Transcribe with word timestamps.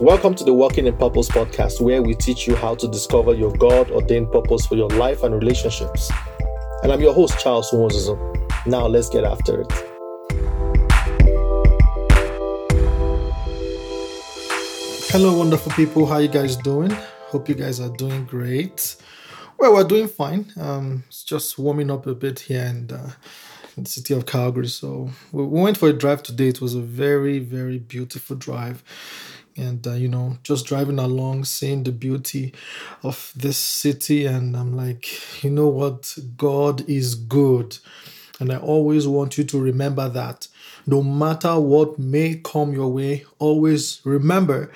Welcome 0.00 0.34
to 0.34 0.42
the 0.44 0.52
Walking 0.52 0.88
in 0.88 0.96
Purpose 0.96 1.28
podcast, 1.28 1.80
where 1.80 2.02
we 2.02 2.16
teach 2.16 2.48
you 2.48 2.56
how 2.56 2.74
to 2.74 2.88
discover 2.88 3.32
your 3.32 3.52
God 3.52 3.92
ordained 3.92 4.32
purpose 4.32 4.66
for 4.66 4.74
your 4.74 4.88
life 4.88 5.22
and 5.22 5.32
relationships. 5.32 6.10
And 6.82 6.90
I'm 6.90 7.00
your 7.00 7.14
host, 7.14 7.38
Charles 7.38 7.72
Moses. 7.72 8.10
Now, 8.66 8.88
let's 8.88 9.08
get 9.08 9.22
after 9.22 9.60
it. 9.60 9.72
Hello, 15.12 15.38
wonderful 15.38 15.70
people. 15.72 16.06
How 16.06 16.18
you 16.18 16.26
guys 16.26 16.56
doing? 16.56 16.90
Hope 17.28 17.48
you 17.48 17.54
guys 17.54 17.78
are 17.78 17.96
doing 17.96 18.24
great. 18.24 18.96
Well, 19.60 19.74
we're 19.74 19.84
doing 19.84 20.08
fine. 20.08 20.52
Um, 20.56 21.04
it's 21.06 21.22
just 21.22 21.56
warming 21.56 21.92
up 21.92 22.08
a 22.08 22.16
bit 22.16 22.40
here 22.40 22.64
and 22.64 22.92
uh, 22.92 23.10
in 23.76 23.84
the 23.84 23.90
city 23.90 24.12
of 24.14 24.26
Calgary. 24.26 24.66
So 24.66 25.10
we 25.30 25.44
went 25.44 25.76
for 25.76 25.88
a 25.88 25.92
drive 25.92 26.24
today. 26.24 26.48
It 26.48 26.60
was 26.60 26.74
a 26.74 26.80
very, 26.80 27.38
very 27.38 27.78
beautiful 27.78 28.34
drive. 28.34 28.82
And, 29.56 29.86
uh, 29.86 29.92
you 29.92 30.08
know, 30.08 30.38
just 30.42 30.66
driving 30.66 30.98
along, 30.98 31.44
seeing 31.44 31.84
the 31.84 31.92
beauty 31.92 32.52
of 33.02 33.32
this 33.36 33.56
city. 33.56 34.26
And 34.26 34.56
I'm 34.56 34.76
like, 34.76 35.42
you 35.44 35.50
know 35.50 35.68
what? 35.68 36.16
God 36.36 36.88
is 36.88 37.14
good. 37.14 37.78
And 38.40 38.52
I 38.52 38.56
always 38.56 39.06
want 39.06 39.38
you 39.38 39.44
to 39.44 39.60
remember 39.60 40.08
that. 40.08 40.48
No 40.86 41.02
matter 41.02 41.58
what 41.58 41.98
may 41.98 42.40
come 42.44 42.72
your 42.72 42.88
way, 42.92 43.24
always 43.38 44.00
remember 44.04 44.72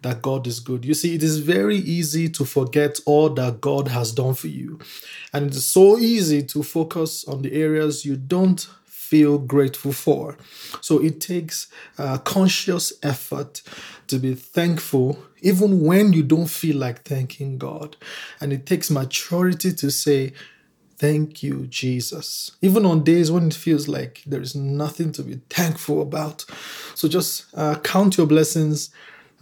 that 0.00 0.22
God 0.22 0.46
is 0.46 0.60
good. 0.60 0.84
You 0.84 0.94
see, 0.94 1.14
it 1.14 1.22
is 1.22 1.38
very 1.38 1.76
easy 1.76 2.28
to 2.30 2.44
forget 2.44 3.00
all 3.06 3.30
that 3.30 3.60
God 3.60 3.88
has 3.88 4.12
done 4.12 4.34
for 4.34 4.48
you. 4.48 4.80
And 5.32 5.46
it 5.46 5.54
is 5.54 5.66
so 5.66 5.98
easy 5.98 6.42
to 6.44 6.62
focus 6.62 7.24
on 7.26 7.42
the 7.42 7.52
areas 7.52 8.04
you 8.04 8.16
don't 8.16 8.66
feel 9.12 9.36
grateful 9.36 9.92
for. 9.92 10.38
So 10.80 10.98
it 10.98 11.20
takes 11.20 11.66
a 11.98 12.18
conscious 12.18 12.94
effort 13.02 13.60
to 14.06 14.18
be 14.18 14.34
thankful, 14.34 15.18
even 15.42 15.82
when 15.82 16.14
you 16.14 16.22
don't 16.22 16.48
feel 16.62 16.78
like 16.78 17.02
thanking 17.02 17.58
God. 17.58 17.96
And 18.40 18.54
it 18.54 18.64
takes 18.64 18.90
maturity 18.90 19.74
to 19.74 19.90
say, 19.90 20.32
Thank 20.96 21.42
you, 21.42 21.66
Jesus. 21.66 22.52
Even 22.62 22.86
on 22.86 23.02
days 23.04 23.28
when 23.30 23.48
it 23.48 23.54
feels 23.54 23.86
like 23.88 24.22
there 24.24 24.40
is 24.40 24.54
nothing 24.54 25.10
to 25.12 25.22
be 25.22 25.40
thankful 25.50 26.00
about. 26.00 26.46
So 26.94 27.08
just 27.08 27.44
uh, 27.54 27.74
count 27.80 28.16
your 28.16 28.28
blessings, 28.28 28.90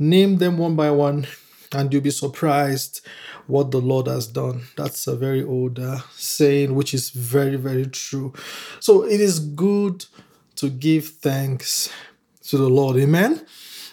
Name 0.00 0.38
them 0.38 0.56
one 0.56 0.76
by 0.76 0.90
one, 0.90 1.26
and 1.72 1.92
you'll 1.92 2.02
be 2.02 2.10
surprised 2.10 3.00
what 3.46 3.70
the 3.70 3.80
Lord 3.80 4.06
has 4.06 4.26
done. 4.26 4.62
That's 4.76 5.06
a 5.06 5.16
very 5.16 5.42
old 5.42 5.78
uh, 5.78 6.00
saying, 6.12 6.74
which 6.74 6.94
is 6.94 7.10
very, 7.10 7.56
very 7.56 7.86
true. 7.86 8.32
So 8.80 9.04
it 9.04 9.20
is 9.20 9.38
good 9.38 10.06
to 10.56 10.68
give 10.68 11.08
thanks 11.08 11.90
to 12.44 12.56
the 12.56 12.68
Lord. 12.68 12.96
Amen. 12.96 13.44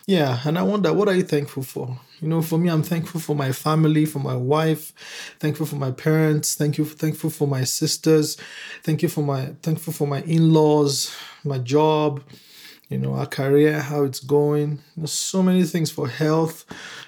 Yeah, 0.06 0.40
and 0.46 0.58
I 0.58 0.64
wonder, 0.64 0.94
what 0.94 1.10
are 1.10 1.16
you 1.16 1.24
thankful 1.24 1.64
for? 1.64 2.00
You 2.22 2.30
know, 2.30 2.42
for 2.42 2.58
me, 2.58 2.70
I'm 2.70 2.82
thankful 2.82 3.20
for 3.20 3.36
my 3.36 3.52
family, 3.52 4.06
for 4.06 4.20
my 4.20 4.36
wife, 4.36 4.94
thankful 5.40 5.66
for 5.66 5.76
my 5.76 5.92
parents, 5.92 6.56
thank 6.56 6.78
you, 6.78 6.86
thankful 6.86 7.30
for 7.30 7.48
my 7.48 7.64
sisters, 7.64 8.38
thank 8.84 9.04
you 9.04 9.10
for 9.10 9.22
my 9.22 9.54
thankful 9.62 9.94
for 9.94 10.08
my 10.08 10.22
in-laws, 10.22 11.14
my 11.44 11.58
job, 11.58 12.24
you 12.90 12.98
know, 12.98 13.14
our 13.14 13.26
career, 13.26 13.82
how 13.82 14.04
it's 14.04 14.20
going, 14.20 14.80
know, 14.96 15.06
so 15.06 15.44
many 15.44 15.64
things 15.64 15.92
for 15.92 16.08
health, 16.08 16.66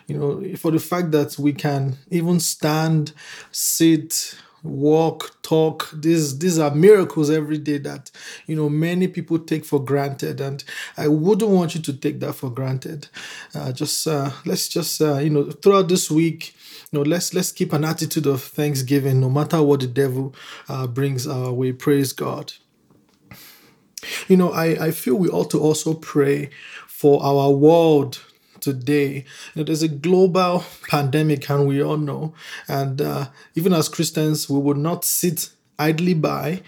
you 0.08 0.18
know, 0.18 0.56
for 0.58 0.72
the 0.72 0.80
fact 0.80 1.12
that 1.12 1.38
we 1.40 1.54
can 1.54 1.98
even 2.10 2.40
stand, 2.40 3.14
sit, 3.52 4.36
walk, 4.64 5.42
talk. 5.42 5.90
These 5.94 6.40
these 6.40 6.60
are 6.60 6.74
miracles 6.74 7.30
every 7.30 7.58
day 7.58 7.78
that 7.80 8.12
you 8.48 8.56
know 8.56 8.70
many 8.70 9.08
people 9.08 9.40
take 9.40 9.66
for 9.66 9.84
granted, 9.84 10.42
and 10.42 10.64
I 10.98 11.08
wouldn't 11.08 11.52
want 11.52 11.76
you 11.76 11.82
to 11.82 11.94
take 11.94 12.20
that 12.20 12.34
for 12.34 12.50
granted. 12.50 13.08
Uh, 13.56 13.72
just 13.72 14.06
uh, 14.08 14.32
let's 14.46 14.68
just 14.68 15.02
uh, 15.02 15.18
you 15.18 15.30
know 15.30 15.52
throughout 15.52 15.88
this 15.88 16.12
week, 16.12 16.56
you 16.92 17.00
know 17.00 17.04
let's 17.04 17.34
let's 17.34 17.52
keep 17.52 17.74
an 17.74 17.86
attitude 17.86 18.28
of 18.28 18.44
thanksgiving, 18.44 19.20
no 19.20 19.30
matter 19.30 19.62
what 19.62 19.80
the 19.80 19.88
devil 19.88 20.36
uh, 20.68 20.88
brings 20.88 21.28
our 21.28 21.54
way. 21.54 21.72
Praise 21.72 22.14
God. 22.14 22.54
You 24.28 24.38
know, 24.38 24.52
I, 24.52 24.88
I 24.88 24.92
feel 24.92 25.16
we 25.16 25.30
ought 25.30 25.52
to 25.52 25.60
also 25.60 25.94
pray 25.94 26.50
for 26.88 27.22
our 27.24 27.50
world 27.52 28.20
today. 28.60 29.26
Know, 29.56 29.64
there's 29.64 29.84
a 29.84 29.88
global 29.88 30.64
pandemic, 30.90 31.50
and 31.50 31.68
we 31.68 31.82
all 31.82 31.98
know. 31.98 32.34
And 32.68 33.02
uh, 33.02 33.28
even 33.56 33.74
as 33.74 33.90
Christians, 33.90 34.50
we 34.50 34.60
would 34.60 34.78
not 34.78 35.06
sit 35.06 35.50
idly 35.78 36.14
by 36.14 36.62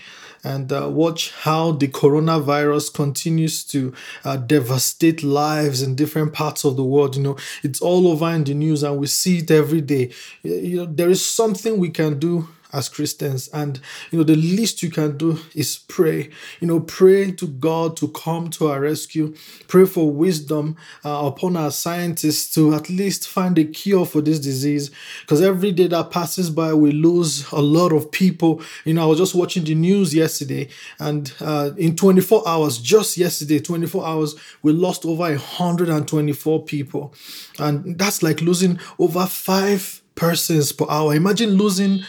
and 0.44 0.72
uh, 0.74 0.90
watch 0.90 1.31
how 1.31 1.72
the 1.72 1.88
coronavirus 1.88 2.94
continues 2.94 3.63
to 3.66 3.94
uh, 4.24 4.38
devastate 4.38 5.22
lives 5.22 5.84
in 5.84 5.96
different 5.96 6.34
parts 6.34 6.63
of 6.63 6.75
the 6.78 6.84
world. 6.84 7.16
You 7.16 7.24
know, 7.24 7.38
it's 7.62 7.80
all 7.81 8.08
over 8.08 8.30
in 8.31 8.44
the 8.44 8.53
news, 8.56 8.81
and 8.84 8.98
we 8.98 9.08
see 9.08 9.40
it 9.40 9.52
every 9.52 9.81
day. 9.81 10.12
You 10.42 10.78
know, 10.78 10.86
there 10.86 11.09
is 11.09 11.24
something 11.24 11.78
we 11.78 11.90
can 11.90 12.18
do 12.18 12.48
as 12.73 12.89
Christians. 12.89 13.49
And, 13.53 13.79
you 14.11 14.17
know, 14.17 14.23
the 14.23 14.35
least 14.35 14.83
you 14.83 14.89
can 14.89 15.17
do 15.17 15.39
is 15.55 15.77
pray. 15.87 16.29
You 16.59 16.67
know, 16.67 16.79
pray 16.79 17.31
to 17.31 17.47
God 17.47 17.97
to 17.97 18.07
come 18.09 18.49
to 18.51 18.67
our 18.69 18.81
rescue. 18.81 19.35
Pray 19.67 19.85
for 19.85 20.09
wisdom 20.09 20.77
uh, 21.03 21.21
upon 21.25 21.57
our 21.57 21.71
scientists 21.71 22.53
to 22.55 22.73
at 22.73 22.89
least 22.89 23.27
find 23.27 23.57
a 23.57 23.65
cure 23.65 24.05
for 24.05 24.21
this 24.21 24.39
disease. 24.39 24.91
Because 25.21 25.41
every 25.41 25.71
day 25.71 25.87
that 25.87 26.11
passes 26.11 26.49
by, 26.49 26.73
we 26.73 26.91
lose 26.91 27.49
a 27.51 27.61
lot 27.61 27.91
of 27.91 28.11
people. 28.11 28.61
You 28.85 28.93
know, 28.93 29.03
I 29.03 29.05
was 29.05 29.17
just 29.17 29.35
watching 29.35 29.63
the 29.63 29.75
news 29.75 30.13
yesterday, 30.13 30.69
and 30.99 31.33
uh, 31.39 31.71
in 31.77 31.95
24 31.95 32.47
hours, 32.47 32.77
just 32.77 33.17
yesterday, 33.17 33.59
24 33.59 34.05
hours, 34.05 34.35
we 34.61 34.73
lost 34.73 35.05
over 35.05 35.23
124 35.23 36.63
people. 36.65 37.13
And 37.59 37.97
that's 37.97 38.23
like 38.23 38.41
losing 38.41 38.79
over 38.99 39.25
five 39.25 40.01
persons 40.15 40.71
per 40.71 40.85
hour. 40.89 41.15
Imagine 41.15 41.51
losing 41.51 42.03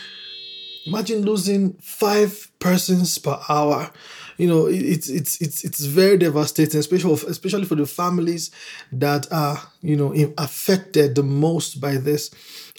Imagine 0.87 1.23
losing 1.23 1.75
five 1.75 2.51
persons 2.59 3.17
per 3.19 3.39
hour. 3.49 3.91
You 4.37 4.49
know, 4.49 4.67
it's 4.67 5.09
it's 5.09 5.41
it's 5.41 5.63
it's 5.63 5.85
very 5.85 6.17
devastating, 6.17 6.81
especially 6.81 7.13
especially 7.13 7.65
for 7.67 7.77
the 7.77 7.87
families 7.87 8.51
that 8.91 9.31
are 9.33 9.61
you 9.83 9.97
know 9.97 10.13
affected 10.39 11.15
the 11.15 11.23
most 11.23 11.81
by 11.81 11.97
this. 11.97 12.31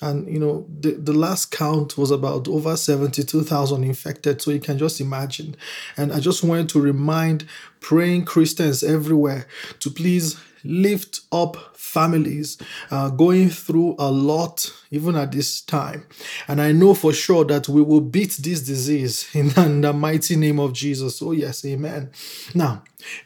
And 0.02 0.28
you 0.28 0.40
know, 0.40 0.66
the, 0.82 0.92
the 0.92 1.14
last 1.14 1.52
count 1.52 1.98
was 1.98 2.12
about 2.12 2.50
over 2.50 2.76
72,000 2.76 3.84
infected. 3.86 4.42
So 4.42 4.52
you 4.52 4.60
can 4.60 4.78
just 4.78 5.00
imagine. 5.00 5.56
And 5.96 6.12
I 6.12 6.20
just 6.20 6.44
wanted 6.44 6.68
to 6.70 6.82
remind 6.82 7.46
praying 7.80 8.26
Christians 8.26 8.84
everywhere 8.84 9.48
to 9.80 9.90
please 9.90 10.38
lift 10.64 11.22
up 11.32 11.76
families 11.76 12.58
uh, 12.92 13.10
going 13.10 13.50
through 13.50 13.96
a 14.00 14.10
lot 14.10 14.74
even 14.92 15.16
at 15.16 15.32
this 15.32 15.62
time. 15.62 16.06
And 16.48 16.62
I 16.62 16.72
know 16.72 16.94
for 16.94 17.14
sure 17.14 17.46
that 17.46 17.68
we 17.68 17.82
will 17.82 18.02
beat 18.02 18.38
this 18.42 18.62
disease 18.62 19.30
in 19.34 19.50
the, 19.50 19.66
in 19.66 19.82
the 19.82 19.94
mighty 19.94 20.36
name 20.36 20.60
of 20.60 20.74
Jesus. 20.74 21.22
Oh, 21.22 21.32
yes, 21.32 21.66
amen. 21.66 22.12
Now, 22.54 22.84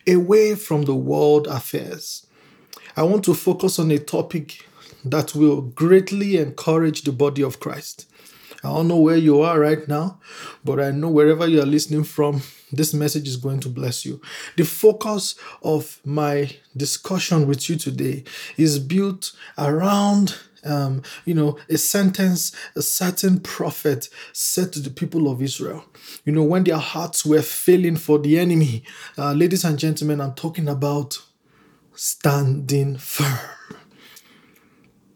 away 0.07 0.55
from 0.55 0.83
the 0.83 0.95
world 0.95 1.47
affairs, 1.47 2.25
I 2.95 3.03
want 3.03 3.23
to 3.25 3.33
focus 3.33 3.79
on 3.79 3.91
a 3.91 3.99
topic 3.99 4.67
that 5.05 5.35
will 5.35 5.61
greatly 5.61 6.37
encourage 6.37 7.03
the 7.03 7.11
body 7.11 7.43
of 7.43 7.59
Christ. 7.59 8.09
I 8.63 8.69
don't 8.69 8.87
know 8.87 8.97
where 8.97 9.17
you 9.17 9.41
are 9.41 9.59
right 9.59 9.87
now, 9.87 10.19
but 10.63 10.79
I 10.79 10.91
know 10.91 11.09
wherever 11.09 11.47
you 11.47 11.61
are 11.61 11.65
listening 11.65 12.03
from, 12.03 12.41
this 12.71 12.93
message 12.93 13.27
is 13.27 13.37
going 13.37 13.59
to 13.61 13.69
bless 13.69 14.05
you. 14.05 14.19
The 14.57 14.65
focus 14.65 15.35
of 15.61 15.99
my 16.03 16.51
discussion 16.75 17.47
with 17.47 17.69
you 17.69 17.75
today 17.75 18.23
is 18.57 18.79
built 18.79 19.31
around 19.57 20.35
um, 20.63 21.01
you 21.23 21.33
know, 21.33 21.57
a 21.69 21.77
sentence 21.77 22.51
a 22.75 22.81
certain 22.81 23.39
prophet 23.39 24.09
said 24.33 24.73
to 24.73 24.79
the 24.79 24.89
people 24.89 25.31
of 25.31 25.41
Israel. 25.41 25.85
You 26.25 26.33
know, 26.33 26.43
when 26.43 26.63
their 26.65 26.77
hearts 26.77 27.25
were 27.25 27.41
failing 27.41 27.95
for 27.95 28.19
the 28.19 28.37
enemy, 28.37 28.83
uh, 29.17 29.33
ladies 29.33 29.63
and 29.63 29.79
gentlemen, 29.79 30.19
I'm 30.19 30.33
talking 30.33 30.67
about 30.67 31.19
standing 31.93 32.97
firm. 32.97 33.39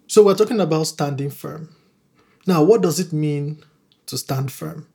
So, 0.07 0.23
we're 0.23 0.35
talking 0.35 0.59
about 0.59 0.87
standing 0.87 1.29
firm. 1.31 1.75
Now, 2.47 2.63
what 2.63 2.81
does 2.81 2.99
it 2.99 3.13
mean 3.13 3.63
to 4.07 4.17
stand 4.17 4.51
firm? 4.51 4.87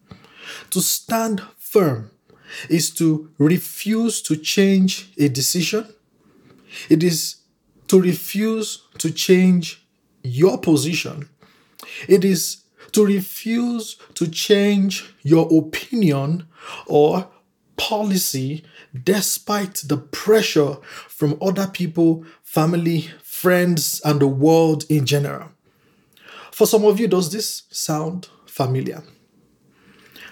To 0.70 0.81
stand 0.81 1.43
firm 1.56 2.10
is 2.69 2.90
to 2.93 3.31
refuse 3.38 4.22
to 4.22 4.37
change 4.37 5.12
a 5.19 5.28
decision. 5.28 5.87
It 6.88 7.02
is 7.02 7.37
to 7.88 8.00
refuse 8.00 8.82
to 8.98 9.10
change 9.10 9.87
your 10.22 10.58
position. 10.58 11.28
It 12.08 12.25
is 12.25 12.62
to 12.93 13.04
refuse 13.04 13.96
to 14.14 14.26
change 14.26 15.14
your 15.22 15.49
opinion 15.52 16.46
or 16.87 17.28
policy 17.76 18.64
despite 19.04 19.82
the 19.87 19.99
pressure 19.99 20.76
from 21.08 21.38
other 21.40 21.66
people, 21.66 22.25
family, 22.42 23.08
friends, 23.22 24.00
and 24.04 24.20
the 24.20 24.26
world 24.26 24.84
in 24.88 25.04
general. 25.04 25.50
For 26.56 26.67
some 26.67 26.87
of 26.87 26.99
you, 26.99 27.06
does 27.06 27.31
this 27.31 27.64
sound 27.69 28.31
familiar? 28.47 29.03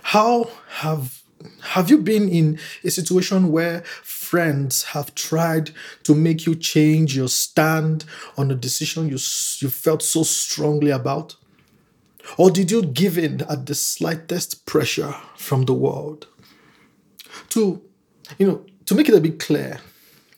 How 0.04 0.48
have 0.68 1.22
have 1.60 1.90
you 1.90 1.98
been 1.98 2.30
in 2.30 2.58
a 2.82 2.90
situation 2.90 3.52
where 3.52 3.82
friends 4.02 4.84
have 4.84 5.14
tried 5.14 5.72
to 6.04 6.14
make 6.14 6.46
you 6.46 6.54
change 6.54 7.14
your 7.14 7.28
stand 7.28 8.06
on 8.38 8.50
a 8.50 8.54
decision 8.54 9.10
you, 9.10 9.18
you 9.58 9.68
felt 9.68 10.02
so 10.02 10.22
strongly 10.22 10.90
about? 10.90 11.36
Or 12.38 12.50
did 12.50 12.70
you 12.70 12.80
give 12.80 13.18
in 13.18 13.42
at 13.42 13.66
the 13.66 13.74
slightest 13.74 14.64
pressure 14.64 15.14
from 15.36 15.66
the 15.66 15.74
world? 15.74 16.26
To, 17.50 17.82
you 18.38 18.46
know, 18.46 18.64
to 18.86 18.94
make 18.94 19.10
it 19.10 19.14
a 19.14 19.20
bit 19.20 19.40
clear, 19.40 19.78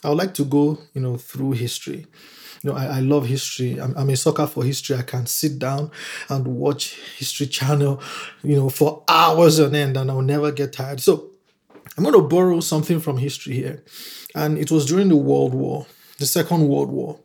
I 0.02 0.08
would 0.08 0.18
like 0.18 0.34
to 0.34 0.44
go, 0.44 0.78
you 0.94 1.00
know, 1.00 1.16
through 1.16 1.52
history. 1.52 2.06
You 2.66 2.72
know, 2.72 2.78
I, 2.78 2.96
I 2.96 2.98
love 2.98 3.26
history. 3.26 3.80
I'm, 3.80 3.96
I'm 3.96 4.10
a 4.10 4.16
sucker 4.16 4.44
for 4.48 4.64
history. 4.64 4.96
I 4.96 5.02
can 5.02 5.26
sit 5.26 5.56
down 5.56 5.92
and 6.28 6.48
watch 6.48 6.98
History 7.16 7.46
Channel, 7.46 8.02
you 8.42 8.56
know, 8.56 8.70
for 8.70 9.04
hours 9.06 9.60
on 9.60 9.72
end 9.76 9.96
and 9.96 10.10
I'll 10.10 10.20
never 10.20 10.50
get 10.50 10.72
tired. 10.72 10.98
So 11.00 11.30
I'm 11.96 12.02
going 12.02 12.16
to 12.16 12.22
borrow 12.22 12.58
something 12.58 12.98
from 12.98 13.18
history 13.18 13.54
here. 13.54 13.84
And 14.34 14.58
it 14.58 14.72
was 14.72 14.84
during 14.84 15.10
the 15.10 15.16
World 15.16 15.54
War, 15.54 15.86
the 16.18 16.26
Second 16.26 16.66
World 16.66 16.90
War. 16.90 17.20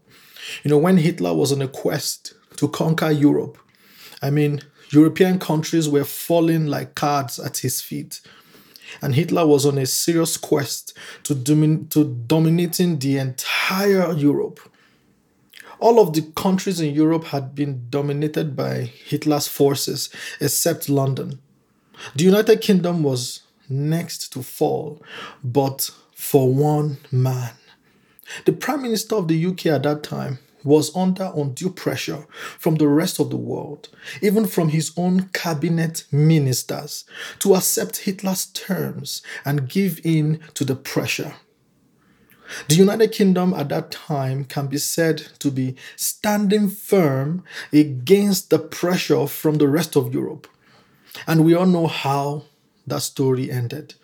You 0.64 0.70
know, 0.70 0.78
when 0.78 0.98
Hitler 0.98 1.34
was 1.34 1.52
on 1.52 1.64
a 1.64 1.68
quest 1.68 2.36
to 2.58 2.68
conquer 2.68 3.10
Europe, 3.10 3.58
I 4.22 4.30
mean, 4.30 4.62
European 4.92 5.40
countries 5.40 5.90
were 5.90 6.04
falling 6.04 6.68
like 6.68 6.94
cards 6.94 7.40
at 7.40 7.58
his 7.58 7.82
feet. 7.82 8.22
And 9.02 9.16
Hitler 9.16 9.48
was 9.48 9.66
on 9.66 9.80
a 9.80 9.88
serious 9.88 10.38
quest 10.38 10.96
to, 11.24 11.34
domin- 11.34 11.90
to 11.90 12.04
dominating 12.28 13.00
the 13.00 13.18
entire 13.18 14.14
Europe. 14.14 14.60
All 15.82 16.00
of 16.00 16.14
the 16.14 16.22
countries 16.36 16.80
in 16.80 16.94
Europe 16.94 17.26
had 17.26 17.56
been 17.56 17.88
dominated 17.90 18.56
by 18.56 18.92
Hitler's 19.06 19.48
forces, 19.48 20.12
except 20.40 20.90
London. 20.90 21.40
The 22.16 22.24
United 22.24 22.62
Kingdom 22.62 23.02
was 23.02 23.42
next 23.68 24.32
to 24.34 24.44
fall, 24.44 25.02
but 25.44 25.90
for 26.14 26.54
one 26.54 26.98
man. 27.12 27.54
The 28.46 28.54
Prime 28.54 28.84
Minister 28.84 29.16
of 29.16 29.28
the 29.28 29.44
UK 29.44 29.66
at 29.68 29.82
that 29.82 30.04
time 30.04 30.38
was 30.64 30.96
under 30.96 31.32
undue 31.36 31.72
pressure 31.72 32.28
from 32.60 32.76
the 32.76 32.88
rest 32.88 33.20
of 33.20 33.32
the 33.32 33.38
world, 33.38 33.90
even 34.22 34.46
from 34.46 34.70
his 34.70 34.92
own 34.96 35.30
cabinet 35.34 36.06
ministers, 36.12 37.06
to 37.40 37.56
accept 37.56 38.06
Hitler's 38.06 38.46
terms 38.46 39.24
and 39.44 39.68
give 39.68 40.00
in 40.04 40.40
to 40.54 40.64
the 40.64 40.76
pressure. 40.76 41.34
The 42.68 42.76
United 42.76 43.12
Kingdom 43.12 43.54
at 43.54 43.70
that 43.70 43.92
time 43.92 44.46
can 44.46 44.68
be 44.68 44.78
said 44.78 45.18
to 45.40 45.52
be 45.52 45.76
standing 45.96 46.70
firm 46.70 47.44
against 47.72 48.50
the 48.50 48.60
pressure 48.60 49.28
from 49.28 49.56
the 49.56 49.68
rest 49.68 49.96
of 49.96 50.14
Europe. 50.14 50.48
And 51.28 51.46
we 51.46 51.54
all 51.54 51.66
know 51.66 51.88
how 51.88 52.44
that 52.88 53.02
story 53.02 53.52
ended. 53.52 53.96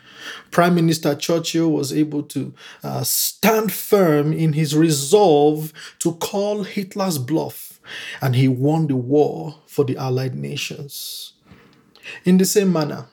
Prime 0.51 0.75
Minister 0.75 1.15
Churchill 1.15 1.71
was 1.71 1.94
able 1.94 2.23
to 2.23 2.53
uh, 2.83 3.03
stand 3.03 3.71
firm 3.71 4.33
in 4.33 4.53
his 4.53 4.75
resolve 4.75 5.71
to 6.00 6.13
call 6.15 6.63
Hitler's 6.63 7.17
bluff, 7.17 7.79
and 8.21 8.35
he 8.35 8.47
won 8.47 8.88
the 8.88 8.95
war 8.95 9.59
for 9.67 9.85
the 9.85 9.97
Allied 9.97 10.35
nations. 10.35 11.33
In 12.25 12.38
the 12.38 12.45
same 12.45 12.73
manner, 12.73 13.05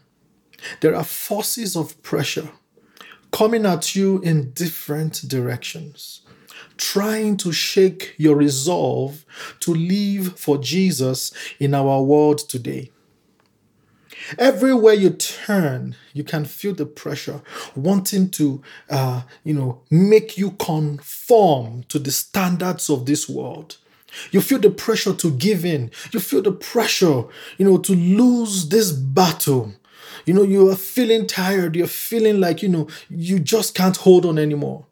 there 0.81 0.95
are 0.95 1.05
forces 1.05 1.77
of 1.77 2.01
pressure 2.03 2.51
coming 3.35 3.67
at 3.67 3.97
you 3.97 4.21
in 4.21 4.53
different 4.53 5.27
directions, 5.27 6.21
trying 6.77 7.37
to 7.37 7.51
shake 7.51 8.15
your 8.17 8.37
resolve 8.37 9.25
to 9.59 9.75
live 9.75 10.39
for 10.39 10.57
Jesus 10.57 11.33
in 11.59 11.75
our 11.75 12.01
world 12.01 12.39
today. 12.39 12.93
Everywhere 14.39 14.95
you 14.95 15.11
turn, 15.11 15.97
you 16.13 16.23
can 16.23 16.45
feel 16.45 16.75
the 16.75 16.87
pressure 16.87 17.43
wanting 17.75 18.31
to, 18.31 18.63
uh, 18.89 19.23
you 19.43 19.53
know, 19.53 19.83
make 19.91 20.39
you 20.39 20.53
conform 20.53 21.83
to 21.89 21.99
the 21.99 22.13
standards 22.13 22.89
of 22.89 23.05
this 23.05 23.29
world. 23.29 23.79
You 24.31 24.43
feel 24.43 24.61
the 24.61 24.71
pressure 24.71 25.13
to 25.13 25.31
give 25.33 25.65
in. 25.65 25.91
You 26.13 26.21
feel 26.21 26.41
the 26.41 26.53
pressure, 26.53 27.25
you 27.59 27.67
know, 27.67 27.79
to 27.79 27.95
lose 27.97 28.69
this 28.69 28.93
battle. 28.93 29.75
You 30.25 30.35
know, 30.35 30.43
you 30.43 30.71
are 30.71 30.77
feeling 30.77 31.27
tired. 31.27 31.77
You're 31.77 31.87
feeling 31.87 32.41
like, 32.41 32.63
you 32.63 32.69
know, 32.69 32.89
you 33.11 33.39
just 33.39 33.75
can't 33.75 33.97
hold 33.97 34.25
on 34.25 34.39
anymore. 34.39 34.87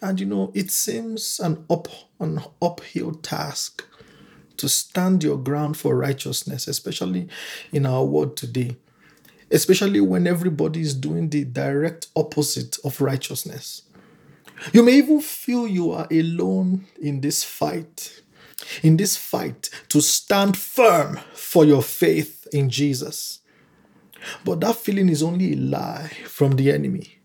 And, 0.00 0.18
you 0.18 0.26
know, 0.26 0.50
it 0.54 0.70
seems 0.70 1.40
an 1.40 1.64
up 1.70 1.88
an 2.20 2.40
uphill 2.60 3.12
task 3.12 3.84
to 4.56 4.68
stand 4.68 5.24
your 5.24 5.36
ground 5.36 5.76
for 5.76 5.96
righteousness, 5.96 6.68
especially 6.68 7.28
in 7.72 7.84
our 7.84 8.04
world 8.04 8.36
today, 8.36 8.76
especially 9.50 10.00
when 10.00 10.26
everybody 10.26 10.80
is 10.80 10.94
doing 10.94 11.28
the 11.28 11.44
direct 11.44 12.08
opposite 12.14 12.78
of 12.84 13.00
righteousness. 13.00 13.82
You 14.72 14.84
may 14.84 14.92
even 14.92 15.20
feel 15.20 15.66
you 15.66 15.90
are 15.90 16.06
alone 16.10 16.86
in 17.00 17.20
this 17.20 17.42
fight, 17.42 18.22
in 18.82 18.96
this 18.96 19.16
fight 19.16 19.68
to 19.88 20.00
stand 20.00 20.56
firm 20.56 21.18
for 21.34 21.64
your 21.64 21.82
faith 21.82 22.46
in 22.52 22.70
Jesus. 22.70 23.40
But 24.44 24.60
that 24.60 24.76
feeling 24.76 25.08
is 25.08 25.22
only 25.22 25.52
a 25.52 25.56
lie 25.56 26.10
from 26.26 26.52
the 26.52 26.70
enemy 26.70 27.18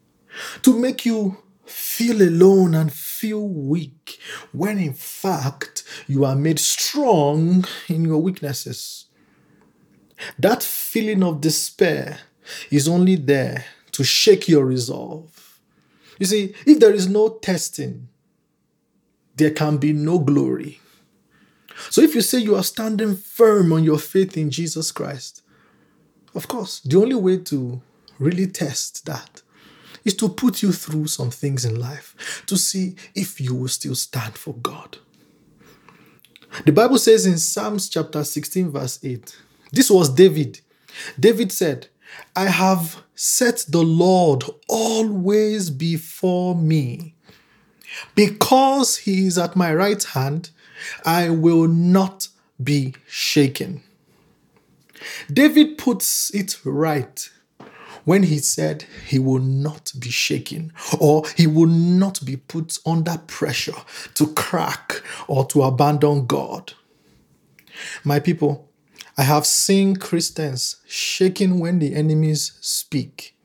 to 0.64 0.78
make 0.78 1.06
you 1.06 1.38
feel 1.66 2.22
alone 2.22 2.74
and 2.74 2.92
feel 2.94 3.48
weak 3.48 4.20
when 4.52 4.78
in 4.78 4.94
fact 4.94 5.84
you 6.08 6.24
are 6.24 6.36
made 6.36 6.60
strong 6.60 7.66
in 7.88 8.06
your 8.06 8.22
weaknesses. 8.22 9.06
That 10.40 10.64
feeling 10.64 11.24
of 11.24 11.42
despair 11.42 12.20
is 12.72 12.88
only 12.88 13.16
there 13.16 13.66
to 13.92 14.04
shake 14.04 14.48
your 14.48 14.66
resolve. 14.66 15.60
You 16.20 16.26
see, 16.26 16.56
if 16.66 16.80
there 16.80 16.94
is 16.94 17.08
no 17.08 17.30
testing, 17.30 18.08
there 19.36 19.52
can 19.52 19.78
be 19.78 19.94
no 19.94 20.18
glory. 20.18 20.80
So 21.92 22.02
if 22.02 22.16
you 22.16 22.22
say 22.22 22.40
you 22.40 22.56
are 22.56 22.64
standing 22.64 23.16
firm 23.16 23.72
on 23.72 23.84
your 23.84 24.00
faith 24.00 24.36
in 24.36 24.50
Jesus 24.50 24.92
Christ, 24.92 25.44
of 26.36 26.48
course, 26.48 26.80
the 26.82 26.98
only 26.98 27.16
way 27.16 27.38
to 27.38 27.82
really 28.20 28.48
test 28.48 29.06
that 29.06 29.42
is 30.06 30.16
to 30.16 30.30
put 30.30 30.62
you 30.62 30.72
through 30.72 31.08
some 31.08 31.30
things 31.30 31.66
in 31.66 31.80
life 31.80 32.44
to 32.48 32.58
see 32.58 32.96
if 33.14 33.42
you 33.42 33.54
will 33.54 33.68
still 33.68 33.96
stand 33.96 34.38
for 34.38 34.54
God. 34.56 34.98
The 36.66 36.72
Bible 36.72 36.98
says 36.98 37.26
in 37.26 37.38
Psalms 37.38 37.90
chapter 37.90 38.24
16, 38.24 38.72
verse 38.72 39.00
8, 39.04 39.38
this 39.72 39.92
was 39.92 40.10
David. 40.10 40.62
David 41.20 41.52
said, 41.52 41.88
I 42.36 42.46
have 42.46 43.04
set 43.16 43.66
the 43.68 43.84
Lord 43.84 44.44
always 44.68 45.70
before 45.70 46.56
me. 46.56 47.16
Because 48.16 48.98
he 48.98 49.28
is 49.28 49.38
at 49.38 49.56
my 49.56 49.74
right 49.74 50.02
hand, 50.04 50.52
I 51.06 51.30
will 51.30 51.68
not 51.68 52.28
be 52.64 52.96
shaken. 53.08 53.84
David 55.32 55.78
puts 55.78 56.34
it 56.34 56.60
right 56.64 57.30
when 58.06 58.24
he 58.24 58.38
said 58.38 58.86
he 59.06 59.20
will 59.20 59.40
not 59.40 59.92
be 60.00 60.10
shaken 60.10 60.72
or 60.98 61.24
he 61.36 61.46
will 61.46 61.68
not 61.68 62.24
be 62.24 62.38
put 62.38 62.78
under 62.86 63.18
pressure 63.28 63.76
to 64.14 64.34
crack 64.34 65.02
or 65.28 65.46
to 65.46 65.62
abandon 65.64 66.26
God. 66.26 66.74
My 68.04 68.20
people, 68.20 68.70
I 69.18 69.24
have 69.24 69.46
seen 69.46 69.98
Christians 69.98 70.78
shaking 70.88 71.60
when 71.60 71.80
the 71.80 71.96
enemies 71.96 72.54
speak, 72.62 73.36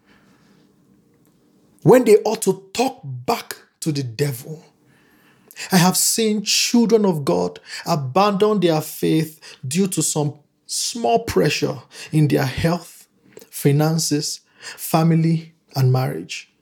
when 1.82 2.04
they 2.04 2.18
ought 2.18 2.42
to 2.42 2.70
talk 2.72 3.00
back 3.02 3.56
to 3.80 3.90
the 3.90 4.02
devil. 4.02 4.64
I 5.70 5.76
have 5.76 5.96
seen 5.96 6.44
children 6.44 7.04
of 7.04 7.24
God 7.24 7.58
abandon 7.84 8.60
their 8.60 8.80
faith 8.80 9.58
due 9.66 9.86
to 9.88 10.02
some 10.02 10.34
small 10.72 11.20
pressure 11.20 11.78
in 12.10 12.28
their 12.28 12.46
health, 12.46 13.08
finances, 13.50 14.40
family, 14.60 15.54
and 15.74 15.92
marriage. 15.92 16.52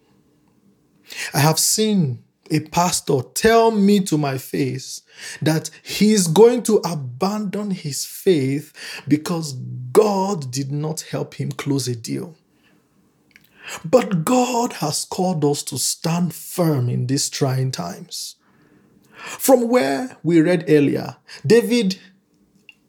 I 1.35 1.41
have 1.41 1.59
seen 1.59 2.23
a 2.51 2.61
pastor 2.61 3.21
tell 3.35 3.71
me 3.71 4.01
to 4.01 4.19
my 4.19 4.37
face 4.37 5.03
that 5.41 5.71
he 5.83 6.13
is 6.13 6.27
going 6.27 6.63
to 6.65 6.79
abandon 6.79 7.71
his 7.71 8.05
faith 8.05 8.73
because 9.07 9.53
God 9.93 10.51
did 10.51 10.73
not 10.73 11.03
help 11.03 11.35
him 11.35 11.53
close 11.53 11.87
a 11.87 11.95
deal. 11.95 12.37
But 13.85 14.25
God 14.25 14.75
has 14.75 15.05
called 15.05 15.45
us 15.45 15.63
to 15.65 15.79
stand 15.79 16.35
firm 16.35 16.89
in 16.89 17.07
these 17.07 17.31
trying 17.31 17.71
times. 17.71 18.37
From 19.15 19.69
where 19.69 20.17
we 20.23 20.41
read 20.41 20.65
earlier, 20.69 21.17
David 21.47 21.99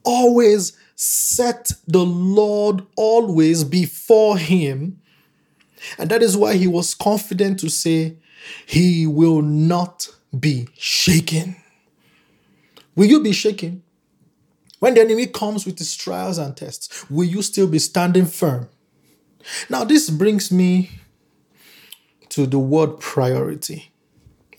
always 0.03 0.73
set 1.01 1.71
the 1.87 2.05
Lord 2.05 2.85
always 2.95 3.63
before 3.63 4.37
him 4.37 5.01
and 5.97 6.09
that 6.09 6.21
is 6.21 6.37
why 6.37 6.55
he 6.55 6.67
was 6.67 6.93
confident 6.93 7.59
to 7.59 7.69
say, 7.69 8.17
He 8.65 9.07
will 9.07 9.41
not 9.41 10.07
be 10.37 10.67
shaken. 10.77 11.55
Will 12.95 13.07
you 13.07 13.21
be 13.21 13.33
shaken? 13.33 13.83
When 14.79 14.95
the 14.95 15.01
enemy 15.01 15.27
comes 15.27 15.65
with 15.65 15.77
his 15.77 15.95
trials 15.95 16.37
and 16.37 16.55
tests, 16.57 17.09
will 17.09 17.27
you 17.27 17.41
still 17.41 17.67
be 17.67 17.79
standing 17.79 18.25
firm? 18.25 18.67
Now, 19.69 19.83
this 19.83 20.09
brings 20.09 20.51
me 20.51 20.89
to 22.29 22.47
the 22.47 22.59
word 22.59 22.99
priority. 22.99 23.91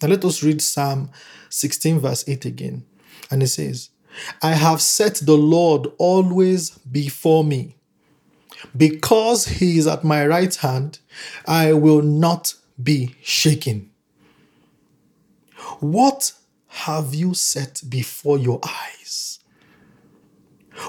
Now 0.01 0.09
let 0.09 0.25
us 0.25 0.43
read 0.43 0.61
Psalm 0.61 1.11
16, 1.49 2.01
verse 2.01 2.25
8 2.29 2.45
again. 2.45 2.85
And 3.31 3.43
it 3.43 3.49
says, 3.49 3.91
I 4.43 4.53
have 4.53 4.81
set 4.81 5.17
the 5.17 5.37
Lord 5.37 5.89
always 5.99 6.71
before 6.71 7.45
me. 7.45 7.77
Because 8.77 9.47
he 9.47 9.79
is 9.79 9.87
at 9.87 10.05
my 10.05 10.27
right 10.27 10.55
hand, 10.55 10.99
I 11.47 11.73
will 11.73 12.03
not 12.03 12.55
be 12.83 13.17
shaken. 13.23 13.91
What 15.81 16.33
have 16.69 17.15
you 17.15 17.35
set 17.35 17.83
before 17.89 18.39
your 18.39 18.61
eyes? 18.65 19.41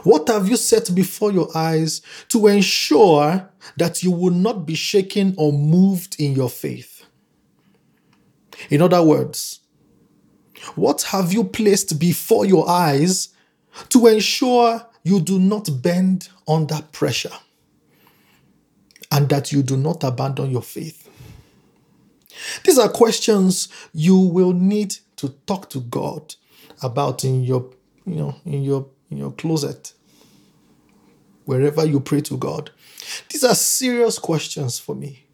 What 0.04 0.28
have 0.30 0.48
you 0.48 0.56
set 0.58 0.94
before 0.96 1.32
your 1.32 1.50
eyes 1.56 2.02
to 2.30 2.48
ensure 2.48 3.50
that 3.78 4.04
you 4.04 4.12
will 4.12 4.32
not 4.32 4.66
be 4.66 4.76
shaken 4.76 5.36
or 5.38 5.52
moved 5.52 6.16
in 6.20 6.34
your 6.34 6.50
faith? 6.50 7.06
In 8.70 8.82
other 8.82 9.04
words, 9.04 9.60
what 10.76 11.04
have 11.04 11.34
you 11.34 11.44
placed 11.44 12.00
before 12.00 12.46
your 12.46 12.70
eyes 12.70 13.30
to 13.90 14.08
ensure 14.08 14.86
you 15.04 15.20
do 15.20 15.40
not 15.40 15.70
bend 15.82 16.30
under 16.48 16.82
pressure 16.92 17.34
and 19.12 19.30
that 19.30 19.52
you 19.52 19.64
do 19.64 19.78
not 19.78 20.04
abandon 20.04 20.52
your 20.52 20.62
faith? 20.62 21.10
These 22.64 22.80
are 22.80 22.90
questions 22.90 23.68
you 23.94 24.18
will 24.18 24.54
need 24.54 24.96
to 25.18 25.30
talk 25.46 25.70
to 25.72 25.80
God 25.82 26.36
about 26.82 27.24
in 27.24 27.44
your, 27.44 27.70
you 28.06 28.16
know, 28.16 28.36
in 28.46 28.64
your 28.64 28.88
in 29.10 29.18
your 29.18 29.32
closet. 29.32 29.94
Wherever 31.46 31.86
you 31.86 32.00
pray 32.00 32.22
to 32.22 32.38
God. 32.38 32.72
These 33.30 33.44
are 33.44 33.54
serious 33.54 34.18
questions 34.18 34.80
for 34.80 34.96
me. 34.96 35.26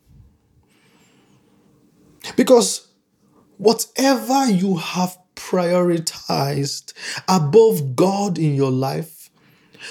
Because 2.36 2.88
whatever 3.59 4.49
you 4.49 4.77
have 4.77 5.17
prioritized 5.35 6.93
above 7.27 7.95
God 7.95 8.39
in 8.39 8.55
your 8.55 8.71
life 8.71 9.29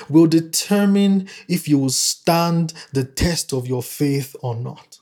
will 0.09 0.27
determine 0.27 1.29
if 1.49 1.69
you 1.69 1.79
will 1.79 1.91
stand 1.91 2.73
the 2.93 3.05
test 3.05 3.53
of 3.53 3.67
your 3.67 3.83
faith 3.83 4.35
or 4.43 4.57
not. 4.57 4.99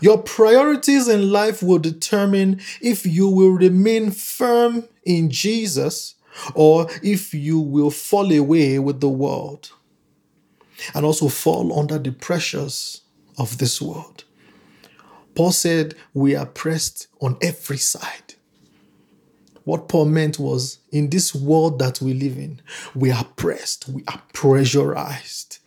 Your 0.00 0.18
priorities 0.18 1.08
in 1.08 1.30
life 1.30 1.62
will 1.62 1.78
determine 1.78 2.60
if 2.80 3.04
you 3.04 3.28
will 3.28 3.50
remain 3.50 4.10
firm 4.10 4.88
in 5.04 5.30
Jesus 5.30 6.14
or 6.54 6.88
if 7.02 7.34
you 7.34 7.58
will 7.58 7.90
fall 7.90 8.32
away 8.32 8.78
with 8.78 9.00
the 9.00 9.08
world 9.08 9.72
and 10.94 11.04
also 11.04 11.28
fall 11.28 11.78
under 11.78 11.98
the 11.98 12.12
pressures 12.12 13.02
of 13.38 13.58
this 13.58 13.80
world. 13.80 14.23
Paul 15.34 15.52
said, 15.52 15.94
We 16.12 16.34
are 16.34 16.46
pressed 16.46 17.08
on 17.20 17.36
every 17.42 17.78
side. 17.78 18.34
What 19.64 19.88
Paul 19.88 20.06
meant 20.06 20.38
was, 20.38 20.78
in 20.92 21.10
this 21.10 21.34
world 21.34 21.78
that 21.78 22.00
we 22.00 22.12
live 22.12 22.36
in, 22.36 22.60
we 22.94 23.10
are 23.10 23.24
pressed, 23.24 23.88
we 23.88 24.04
are 24.08 24.22
pressurized 24.32 25.58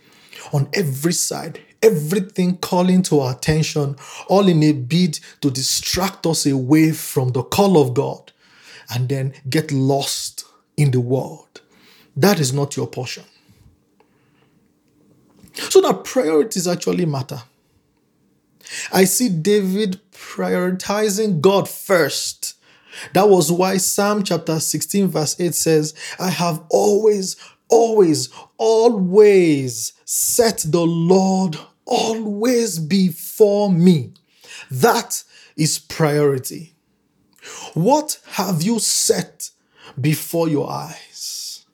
on 0.54 0.70
every 0.74 1.14
side, 1.14 1.60
everything 1.82 2.58
calling 2.58 3.02
to 3.04 3.20
our 3.20 3.34
attention, 3.34 3.96
all 4.28 4.48
in 4.48 4.62
a 4.64 4.72
bid 4.72 5.20
to 5.42 5.50
distract 5.50 6.26
us 6.26 6.46
away 6.46 6.92
from 6.92 7.30
the 7.30 7.44
call 7.44 7.82
of 7.82 7.94
God 7.94 8.32
and 8.94 9.10
then 9.10 9.34
get 9.50 9.72
lost 9.72 10.46
in 10.78 10.92
the 10.92 11.02
world. 11.02 11.62
That 12.16 12.40
is 12.40 12.54
not 12.54 12.78
your 12.78 12.88
portion. 12.88 13.24
So 15.54 15.82
that 15.82 16.04
priorities 16.04 16.68
actually 16.68 17.06
matter. 17.06 17.42
I 18.92 19.06
see 19.06 19.30
David 19.30 20.02
prioritizing 20.12 21.42
God 21.42 21.70
first. 21.70 22.56
That 23.14 23.30
was 23.30 23.52
why 23.52 23.78
Psalm 23.78 24.24
chapter 24.24 24.60
16, 24.60 25.08
verse 25.08 25.40
8 25.40 25.54
says, 25.54 25.94
I 26.20 26.30
have 26.30 26.64
always, 26.70 27.36
always, 27.70 28.30
always 28.58 29.94
set 30.06 30.66
the 30.68 30.86
Lord 30.86 31.58
always 31.86 32.80
before 32.80 33.72
me. 33.72 34.14
That 34.70 35.24
is 35.56 35.80
priority. 35.80 36.74
What 37.74 38.20
have 38.32 38.64
you 38.64 38.80
set 38.80 39.52
before 40.00 40.50
your 40.50 40.70
eyes? 40.70 41.66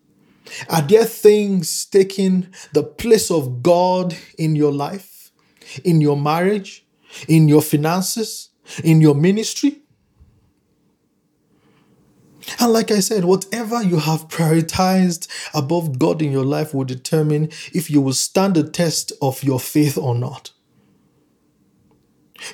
Are 0.70 0.82
there 0.82 1.06
things 1.06 1.86
taking 1.86 2.54
the 2.74 2.84
place 2.84 3.32
of 3.32 3.64
God 3.64 4.16
in 4.38 4.56
your 4.56 4.72
life, 4.72 5.32
in 5.84 6.00
your 6.00 6.16
marriage, 6.18 6.83
in 7.28 7.48
your 7.48 7.62
finances, 7.62 8.50
in 8.84 9.02
your 9.02 9.16
ministry? 9.16 9.80
And 12.60 12.74
like 12.74 12.92
I 12.92 13.00
said, 13.00 13.26
whatever 13.26 13.82
you 13.82 14.00
have 14.00 14.28
prioritized 14.28 15.28
above 15.54 15.98
God 15.98 16.22
in 16.22 16.32
your 16.32 16.46
life 16.46 16.74
will 16.74 16.84
determine 16.84 17.50
if 17.74 17.90
you 17.90 18.02
will 18.02 18.14
stand 18.14 18.56
the 18.56 18.64
test 18.64 19.14
of 19.22 19.44
your 19.44 19.60
faith 19.60 19.98
or 19.98 20.16
not. 20.16 20.52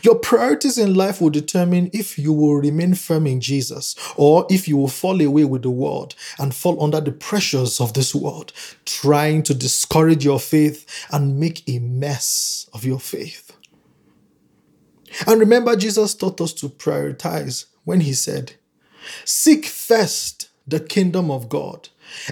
Your 0.04 0.16
priorities 0.16 0.78
in 0.78 0.94
life 0.94 1.20
will 1.20 1.32
determine 1.32 1.90
if 1.94 2.20
you 2.20 2.32
will 2.32 2.56
remain 2.56 2.94
firm 2.94 3.26
in 3.26 3.42
Jesus 3.42 3.96
or 4.16 4.46
if 4.50 4.68
you 4.68 4.78
will 4.78 4.88
fall 4.88 5.20
away 5.20 5.46
with 5.46 5.64
the 5.64 5.72
world 5.72 6.14
and 6.38 6.54
fall 6.54 6.84
under 6.84 7.02
the 7.02 7.12
pressures 7.12 7.82
of 7.82 7.94
this 7.94 8.14
world, 8.14 8.54
trying 8.86 9.42
to 9.44 9.56
discourage 9.56 10.24
your 10.24 10.40
faith 10.40 10.86
and 11.12 11.40
make 11.40 11.68
a 11.68 11.80
mess 11.80 12.70
of 12.72 12.86
your 12.86 13.00
faith. 13.00 13.49
And 15.28 15.40
remember, 15.40 15.76
Jesus 15.76 16.16
taught 16.16 16.42
us 16.42 16.54
to 16.54 16.70
prioritize 16.70 17.66
when 17.84 18.02
he 18.02 18.14
said, 18.14 18.54
Seek 19.26 19.66
first 19.66 20.50
the 20.68 20.80
kingdom 20.80 21.32
of 21.32 21.50
God 21.50 21.90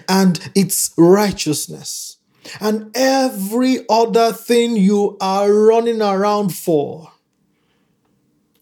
and 0.07 0.51
its 0.55 0.93
righteousness, 0.97 2.17
and 2.59 2.95
every 2.95 3.79
other 3.89 4.31
thing 4.31 4.77
you 4.77 5.17
are 5.19 5.51
running 5.51 6.01
around 6.01 6.55
for 6.55 7.11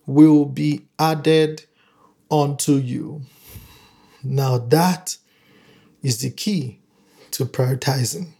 will 0.06 0.46
be 0.46 0.86
added 0.98 1.66
unto 2.32 2.74
you. 2.74 3.22
Now, 4.24 4.58
that 4.58 5.18
is 6.02 6.22
the 6.22 6.32
key 6.32 6.80
to 7.32 7.46
prioritizing. 7.46 8.34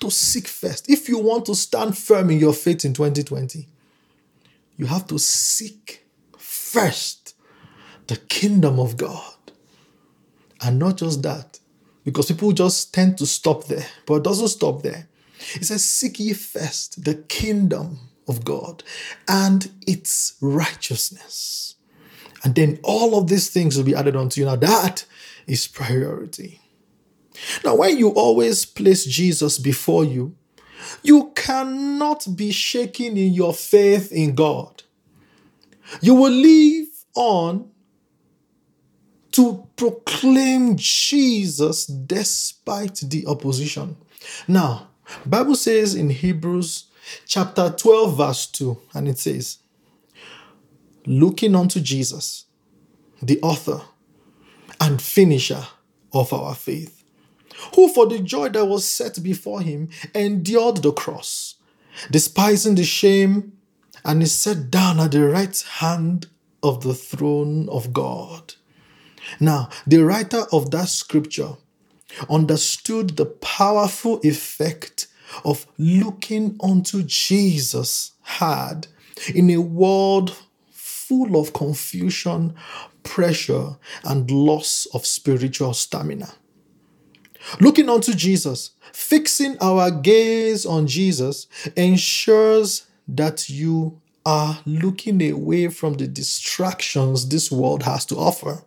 To 0.00 0.10
seek 0.10 0.48
first. 0.48 0.90
If 0.90 1.08
you 1.08 1.18
want 1.18 1.46
to 1.46 1.54
stand 1.54 1.96
firm 1.96 2.30
in 2.30 2.38
your 2.38 2.52
faith 2.52 2.84
in 2.84 2.94
2020, 2.94 3.68
you 4.76 4.86
have 4.86 5.06
to 5.08 5.18
seek 5.18 6.04
first 6.38 7.34
the 8.06 8.16
kingdom 8.16 8.78
of 8.78 8.96
God. 8.96 9.34
And 10.60 10.78
not 10.78 10.98
just 10.98 11.22
that, 11.22 11.60
because 12.04 12.26
people 12.26 12.52
just 12.52 12.92
tend 12.92 13.18
to 13.18 13.26
stop 13.26 13.64
there, 13.66 13.86
but 14.06 14.16
it 14.16 14.24
doesn't 14.24 14.48
stop 14.48 14.82
there. 14.82 15.08
It 15.54 15.64
says, 15.64 15.84
Seek 15.84 16.20
ye 16.20 16.32
first 16.32 17.04
the 17.04 17.14
kingdom 17.14 17.98
of 18.28 18.44
God 18.44 18.82
and 19.28 19.70
its 19.86 20.36
righteousness. 20.40 21.74
And 22.42 22.54
then 22.54 22.78
all 22.82 23.18
of 23.18 23.28
these 23.28 23.50
things 23.50 23.76
will 23.76 23.84
be 23.84 23.94
added 23.94 24.16
onto 24.16 24.40
you. 24.40 24.46
Now, 24.46 24.56
that 24.56 25.06
is 25.46 25.66
priority. 25.66 26.60
Now, 27.64 27.76
when 27.76 27.98
you 27.98 28.10
always 28.10 28.64
place 28.64 29.04
Jesus 29.04 29.58
before 29.58 30.04
you, 30.04 30.36
you 31.02 31.32
cannot 31.34 32.26
be 32.36 32.50
shaken 32.50 33.16
in 33.16 33.32
your 33.32 33.54
faith 33.54 34.12
in 34.12 34.34
God. 34.34 34.82
You 36.00 36.14
will 36.14 36.32
live 36.32 36.86
on 37.14 37.70
to 39.32 39.66
proclaim 39.76 40.76
Jesus 40.76 41.86
despite 41.86 42.96
the 43.04 43.26
opposition. 43.26 43.96
Now, 44.46 44.88
Bible 45.26 45.56
says 45.56 45.94
in 45.94 46.10
Hebrews 46.10 46.84
chapter 47.26 47.70
12, 47.70 48.16
verse 48.16 48.46
2, 48.46 48.80
and 48.94 49.08
it 49.08 49.18
says, 49.18 49.58
Looking 51.06 51.54
unto 51.54 51.80
Jesus, 51.80 52.46
the 53.20 53.40
author 53.42 53.82
and 54.80 55.00
finisher 55.00 55.66
of 56.12 56.32
our 56.32 56.54
faith, 56.54 57.03
who 57.74 57.88
for 57.88 58.06
the 58.06 58.18
joy 58.18 58.48
that 58.50 58.66
was 58.66 58.84
set 58.84 59.22
before 59.22 59.60
him 59.60 59.88
endured 60.14 60.78
the 60.78 60.92
cross, 60.92 61.56
despising 62.10 62.74
the 62.74 62.84
shame, 62.84 63.52
and 64.04 64.22
is 64.22 64.32
set 64.32 64.70
down 64.70 65.00
at 65.00 65.12
the 65.12 65.26
right 65.26 65.64
hand 65.78 66.26
of 66.62 66.82
the 66.82 66.94
throne 66.94 67.68
of 67.68 67.92
God. 67.92 68.54
Now, 69.40 69.68
the 69.86 70.04
writer 70.04 70.44
of 70.52 70.70
that 70.72 70.88
scripture 70.88 71.52
understood 72.28 73.16
the 73.16 73.26
powerful 73.26 74.20
effect 74.22 75.08
of 75.44 75.66
looking 75.78 76.56
unto 76.62 77.02
Jesus 77.02 78.12
had 78.22 78.86
in 79.34 79.50
a 79.50 79.58
world 79.58 80.36
full 80.70 81.36
of 81.36 81.52
confusion, 81.52 82.54
pressure, 83.02 83.76
and 84.04 84.30
loss 84.30 84.86
of 84.94 85.06
spiritual 85.06 85.74
stamina. 85.74 86.34
Looking 87.60 87.88
unto 87.88 88.12
Jesus, 88.12 88.70
fixing 88.92 89.56
our 89.60 89.90
gaze 89.90 90.64
on 90.64 90.86
Jesus 90.86 91.46
ensures 91.76 92.86
that 93.08 93.48
you 93.48 94.00
are 94.26 94.60
looking 94.64 95.30
away 95.30 95.68
from 95.68 95.94
the 95.94 96.06
distractions 96.06 97.28
this 97.28 97.52
world 97.52 97.82
has 97.82 98.06
to 98.06 98.16
offer 98.16 98.62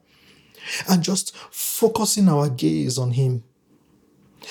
and 0.87 1.01
just 1.01 1.35
focusing 1.51 2.29
our 2.29 2.49
gaze 2.49 2.97
on 2.97 3.11
Him. 3.11 3.43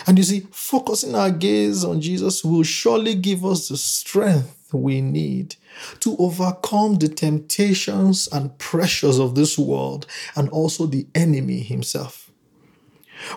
And 0.07 0.19
you 0.19 0.25
see, 0.25 0.41
focusing 0.51 1.15
our 1.15 1.31
gaze 1.31 1.85
on 1.85 2.01
Jesus 2.01 2.45
will 2.45 2.65
surely 2.65 3.15
give 3.15 3.45
us 3.45 3.69
the 3.69 3.77
strength 3.77 4.73
we 4.73 5.01
need 5.01 5.57
to 6.01 6.17
overcome 6.19 6.97
the 6.97 7.09
temptations 7.09 8.29
and 8.33 8.59
pressures 8.59 9.19
of 9.19 9.35
this 9.35 9.59
world 9.59 10.07
and 10.35 10.49
also 10.51 10.87
the 10.87 11.07
enemy 11.15 11.61
himself. 11.61 12.26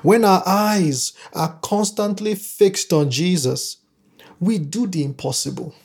When 0.02 0.24
our 0.24 0.44
eyes 0.46 1.14
are 1.34 1.58
constantly 1.62 2.36
fixed 2.36 2.94
on 2.94 3.10
Jesus, 3.10 3.78
we 4.40 4.58
do 4.58 4.88
the 4.88 5.04
impossible. 5.04 5.76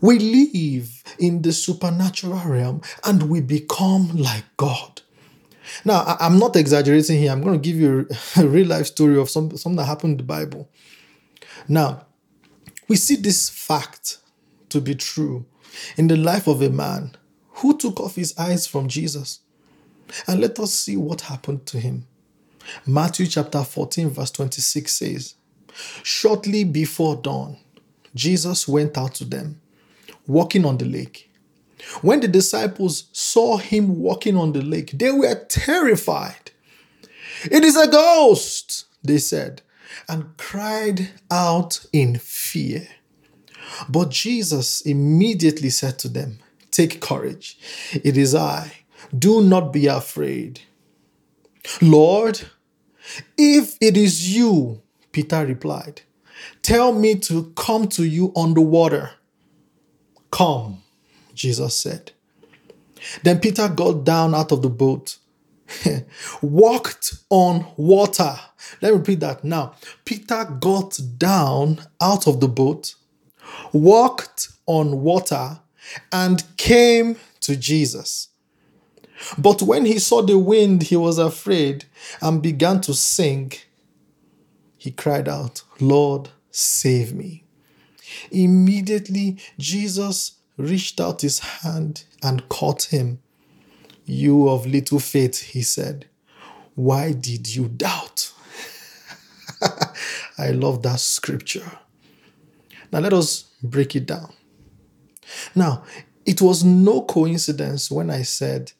We 0.00 0.18
live 0.18 1.02
in 1.18 1.42
the 1.42 1.52
supernatural 1.52 2.42
realm 2.44 2.82
and 3.04 3.24
we 3.24 3.40
become 3.40 4.16
like 4.16 4.44
God. 4.56 5.02
Now, 5.84 6.16
I'm 6.20 6.38
not 6.38 6.56
exaggerating 6.56 7.18
here. 7.18 7.32
I'm 7.32 7.42
going 7.42 7.60
to 7.60 7.68
give 7.68 7.80
you 7.80 8.08
a 8.36 8.46
real 8.46 8.68
life 8.68 8.86
story 8.86 9.18
of 9.18 9.30
some, 9.30 9.56
something 9.56 9.76
that 9.76 9.84
happened 9.84 10.12
in 10.12 10.18
the 10.18 10.22
Bible. 10.24 10.68
Now, 11.68 12.06
we 12.88 12.96
see 12.96 13.16
this 13.16 13.48
fact 13.50 14.18
to 14.68 14.80
be 14.80 14.94
true 14.94 15.46
in 15.96 16.08
the 16.08 16.16
life 16.16 16.46
of 16.46 16.62
a 16.62 16.70
man 16.70 17.16
who 17.56 17.76
took 17.76 17.98
off 18.00 18.16
his 18.16 18.36
eyes 18.38 18.66
from 18.66 18.88
Jesus. 18.88 19.40
And 20.28 20.40
let 20.40 20.58
us 20.60 20.72
see 20.72 20.96
what 20.96 21.22
happened 21.22 21.66
to 21.66 21.80
him. 21.80 22.06
Matthew 22.86 23.26
chapter 23.26 23.62
14, 23.62 24.10
verse 24.10 24.30
26 24.30 24.92
says, 24.92 25.34
Shortly 26.02 26.64
before 26.64 27.16
dawn, 27.16 27.58
Jesus 28.14 28.66
went 28.66 28.96
out 28.96 29.14
to 29.16 29.24
them, 29.24 29.60
walking 30.26 30.64
on 30.64 30.78
the 30.78 30.86
lake. 30.86 31.30
When 32.00 32.20
the 32.20 32.28
disciples 32.28 33.04
saw 33.12 33.58
him 33.58 33.98
walking 33.98 34.36
on 34.36 34.52
the 34.52 34.62
lake, 34.62 34.92
they 34.94 35.10
were 35.10 35.44
terrified. 35.48 36.50
It 37.44 37.62
is 37.62 37.76
a 37.76 37.86
ghost, 37.86 38.86
they 39.02 39.18
said, 39.18 39.62
and 40.08 40.36
cried 40.36 41.10
out 41.30 41.84
in 41.92 42.18
fear. 42.18 42.88
But 43.88 44.10
Jesus 44.10 44.80
immediately 44.80 45.70
said 45.70 45.98
to 46.00 46.08
them, 46.08 46.38
Take 46.70 47.00
courage, 47.00 47.58
it 47.92 48.16
is 48.16 48.34
I. 48.34 48.72
Do 49.16 49.42
not 49.42 49.72
be 49.72 49.86
afraid. 49.86 50.60
Lord, 51.80 52.42
if 53.36 53.76
it 53.80 53.96
is 53.96 54.36
you, 54.36 54.82
Peter 55.12 55.44
replied, 55.46 56.02
tell 56.62 56.92
me 56.92 57.14
to 57.16 57.52
come 57.56 57.88
to 57.88 58.04
you 58.04 58.32
on 58.34 58.54
the 58.54 58.60
water. 58.60 59.10
Come, 60.30 60.82
Jesus 61.34 61.74
said. 61.74 62.12
Then 63.22 63.38
Peter 63.38 63.68
got 63.68 64.04
down 64.04 64.34
out 64.34 64.52
of 64.52 64.62
the 64.62 64.68
boat, 64.68 65.18
walked 66.42 67.14
on 67.30 67.66
water. 67.76 68.34
Let 68.80 68.92
me 68.92 68.98
repeat 68.98 69.20
that 69.20 69.44
now. 69.44 69.74
Peter 70.04 70.44
got 70.60 70.98
down 71.18 71.80
out 72.00 72.26
of 72.26 72.40
the 72.40 72.48
boat, 72.48 72.94
walked 73.72 74.48
on 74.66 75.02
water, 75.02 75.60
and 76.12 76.44
came 76.56 77.16
to 77.40 77.56
Jesus. 77.56 78.28
But 79.38 79.62
when 79.62 79.86
he 79.86 79.98
saw 79.98 80.22
the 80.22 80.38
wind, 80.38 80.84
he 80.84 80.96
was 80.96 81.18
afraid 81.18 81.86
and 82.20 82.42
began 82.42 82.80
to 82.82 82.94
sink. 82.94 83.68
He 84.76 84.90
cried 84.90 85.28
out, 85.28 85.62
Lord, 85.80 86.30
save 86.50 87.14
me. 87.14 87.44
Immediately, 88.30 89.38
Jesus 89.58 90.32
reached 90.56 91.00
out 91.00 91.22
his 91.22 91.38
hand 91.38 92.04
and 92.22 92.48
caught 92.48 92.84
him. 92.84 93.20
You 94.04 94.48
of 94.48 94.66
little 94.66 95.00
faith, 95.00 95.40
he 95.42 95.62
said, 95.62 96.06
why 96.76 97.12
did 97.12 97.52
you 97.54 97.68
doubt? 97.68 98.32
I 100.38 100.50
love 100.50 100.82
that 100.82 101.00
scripture. 101.00 101.78
Now, 102.92 103.00
let 103.00 103.14
us 103.14 103.46
break 103.62 103.96
it 103.96 104.06
down. 104.06 104.32
Now, 105.54 105.84
it 106.26 106.42
was 106.42 106.62
no 106.62 107.02
coincidence 107.02 107.90
when 107.90 108.10
I 108.10 108.22
said 108.22 108.72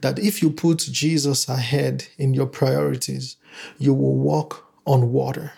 that 0.00 0.18
if 0.18 0.42
you 0.42 0.50
put 0.50 0.78
Jesus 0.78 1.48
ahead 1.48 2.06
in 2.18 2.34
your 2.34 2.46
priorities, 2.46 3.36
you 3.78 3.94
will 3.94 4.16
walk 4.16 4.66
on 4.84 5.12
water. 5.12 5.52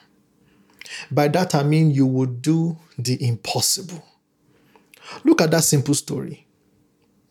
By 1.11 1.29
that 1.29 1.55
I 1.55 1.63
mean 1.63 1.91
you 1.91 2.07
will 2.07 2.27
do 2.27 2.79
the 2.99 3.23
impossible. 3.27 4.05
Look 5.25 5.41
at 5.41 5.51
that 5.51 5.65
simple 5.65 5.95
story. 5.95 6.47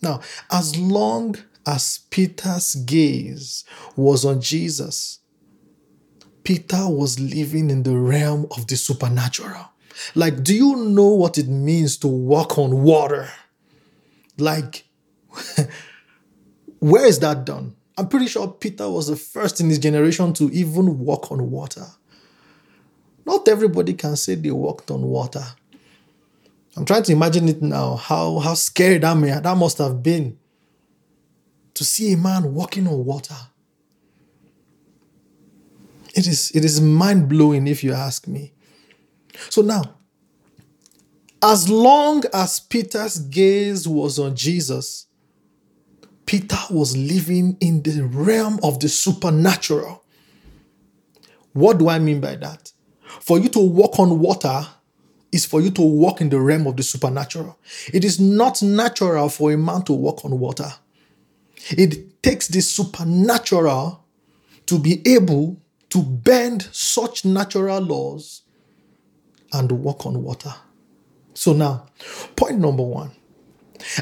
Now, 0.02 0.22
as 0.52 0.78
long 0.78 1.36
as 1.66 2.00
Peter's 2.10 2.76
gaze 2.76 3.66
was 3.96 4.26
on 4.26 4.42
Jesus, 4.42 5.20
Peter 6.44 6.88
was 6.88 7.20
living 7.20 7.70
in 7.70 7.84
the 7.84 7.98
realm 7.98 8.48
of 8.52 8.68
the 8.68 8.78
supernatural. 8.78 9.70
Like, 10.16 10.44
do 10.44 10.56
you 10.56 10.76
know 10.76 11.08
what 11.08 11.38
it 11.38 11.48
means 11.48 11.98
to 11.98 12.08
walk 12.08 12.58
on 12.58 12.84
water? 12.84 13.30
Like, 14.38 14.86
where 16.80 17.06
is 17.06 17.20
that 17.20 17.46
done? 17.46 17.76
I'm 17.98 18.08
pretty 18.08 18.28
sure 18.28 18.48
Peter 18.48 18.90
was 18.90 19.08
the 19.08 19.16
first 19.16 19.60
in 19.60 19.70
his 19.70 19.80
generation 19.80 20.34
to 20.34 20.52
even 20.52 21.00
walk 21.00 21.32
on 21.32 21.50
water. 21.50 21.86
Not 23.26 23.48
everybody 23.48 23.94
can 23.94 24.16
say 24.16 24.36
they 24.36 24.52
walked 24.52 24.92
on 24.92 25.02
water. 25.02 25.44
I'm 26.76 26.86
trying 26.86 27.04
to 27.04 27.12
imagine 27.12 27.50
it 27.50 27.62
now, 27.62 27.96
how, 27.96 28.38
how 28.40 28.54
scary 28.54 29.00
that, 29.00 29.18
may, 29.18 29.32
that 29.32 29.58
must 29.58 29.80
have 29.80 30.04
been 30.04 30.38
to 31.74 31.84
see 31.84 32.14
a 32.14 32.18
man 32.18 32.54
walking 32.54 32.88
on 32.88 33.04
water. 33.04 33.36
It 36.14 36.28
is, 36.28 36.52
it 36.54 36.64
is 36.64 36.80
mind 36.80 37.30
blowing 37.30 37.68
if 37.68 37.84
you 37.84 37.94
ask 37.94 38.28
me. 38.28 38.54
So 39.50 39.62
now, 39.62 39.96
as 41.42 41.70
long 41.70 42.24
as 42.34 42.60
Peter's 42.60 43.20
gaze 43.20 43.88
was 43.88 44.18
on 44.18 44.36
Jesus, 44.36 45.08
Peter 46.28 46.58
was 46.70 46.96
living 46.96 47.58
in 47.62 47.82
the 47.84 48.04
realm 48.04 48.60
of 48.62 48.80
the 48.82 48.90
supernatural. 48.90 50.04
What 51.54 51.80
do 51.80 51.90
I 51.90 51.98
mean 52.00 52.20
by 52.22 52.36
that? 52.36 52.72
For 53.22 53.40
you 53.40 53.50
to 53.50 53.60
walk 53.60 53.98
on 53.98 54.20
water 54.20 54.68
is 55.32 55.46
for 55.46 55.62
you 55.62 55.72
to 55.72 55.82
walk 55.82 56.20
in 56.22 56.30
the 56.30 56.40
realm 56.40 56.68
of 56.68 56.76
the 56.76 56.84
supernatural. 56.84 57.58
It 57.94 58.04
is 58.04 58.20
not 58.20 58.62
natural 58.62 59.30
for 59.30 59.52
a 59.54 59.58
man 59.58 59.84
to 59.84 59.94
walk 59.94 60.26
on 60.26 60.38
water. 60.38 60.70
It 61.70 62.22
takes 62.22 62.50
the 62.50 62.62
supernatural 62.62 64.06
to 64.66 64.80
be 64.80 65.02
able 65.08 65.62
to 65.90 66.04
bend 66.04 66.68
such 66.74 67.24
natural 67.24 67.80
laws 67.80 68.44
and 69.54 69.72
walk 69.72 70.06
on 70.06 70.22
water. 70.24 70.54
So 71.34 71.54
now, 71.54 71.88
point 72.36 72.60
number 72.60 72.84
one 72.84 73.12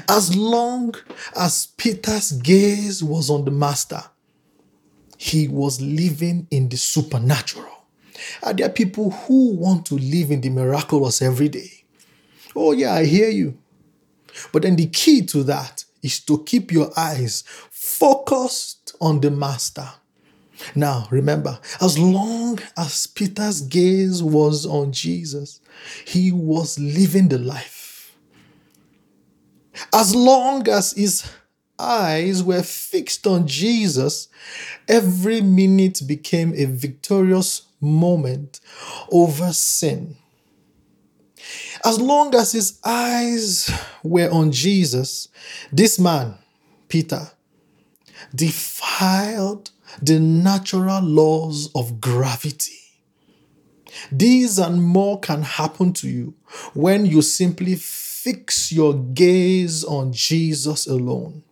as 0.09 0.35
long 0.35 0.95
as 1.35 1.67
Peter's 1.77 2.31
gaze 2.31 3.03
was 3.03 3.29
on 3.29 3.45
the 3.45 3.51
Master, 3.51 4.03
he 5.17 5.47
was 5.47 5.81
living 5.81 6.47
in 6.51 6.69
the 6.69 6.77
supernatural. 6.77 7.87
Are 8.43 8.53
there 8.53 8.69
people 8.69 9.11
who 9.11 9.55
want 9.55 9.85
to 9.87 9.95
live 9.95 10.31
in 10.31 10.41
the 10.41 10.49
miraculous 10.49 11.21
every 11.21 11.49
day? 11.49 11.83
Oh, 12.55 12.71
yeah, 12.71 12.93
I 12.93 13.05
hear 13.05 13.29
you. 13.29 13.57
But 14.51 14.63
then 14.63 14.75
the 14.75 14.87
key 14.87 15.21
to 15.27 15.43
that 15.43 15.85
is 16.01 16.19
to 16.21 16.43
keep 16.43 16.71
your 16.71 16.91
eyes 16.97 17.43
focused 17.71 18.95
on 19.01 19.19
the 19.21 19.31
Master. 19.31 19.89
Now, 20.73 21.07
remember, 21.11 21.59
as 21.81 21.99
long 21.99 22.59
as 22.77 23.07
Peter's 23.07 23.61
gaze 23.61 24.23
was 24.23 24.65
on 24.65 24.91
Jesus, 24.91 25.59
he 26.05 26.31
was 26.31 26.79
living 26.79 27.27
the 27.27 27.37
life. 27.37 27.74
As 29.93 30.15
long 30.15 30.67
as 30.69 30.93
his 30.93 31.29
eyes 31.77 32.43
were 32.43 32.63
fixed 32.63 33.27
on 33.27 33.47
Jesus, 33.47 34.27
every 34.87 35.41
minute 35.41 36.01
became 36.07 36.53
a 36.55 36.65
victorious 36.65 37.63
moment 37.81 38.59
over 39.11 39.51
sin. 39.53 40.15
As 41.83 41.99
long 41.99 42.33
as 42.33 42.53
his 42.53 42.79
eyes 42.83 43.69
were 44.03 44.29
on 44.31 44.51
Jesus, 44.51 45.27
this 45.71 45.99
man, 45.99 46.35
Peter, 46.87 47.31
defiled 48.33 49.71
the 50.01 50.19
natural 50.19 51.01
laws 51.01 51.69
of 51.75 52.01
gravity. 52.01 52.71
These 54.11 54.57
and 54.57 54.83
more 54.83 55.19
can 55.19 55.43
happen 55.43 55.93
to 55.93 56.09
you 56.09 56.33
when 56.73 57.05
you 57.05 57.21
simply 57.21 57.75
fix 58.25 58.71
your 58.71 58.95
gaze 58.95 59.83
on 59.83 60.11
Jesus 60.11 60.87
alone. 60.87 61.43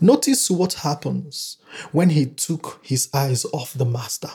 Notice 0.00 0.50
what 0.50 0.72
happens 0.72 1.58
when 1.92 2.10
he 2.10 2.26
took 2.26 2.80
his 2.82 3.08
eyes 3.14 3.46
off 3.52 3.74
the 3.74 3.84
master. 3.84 4.30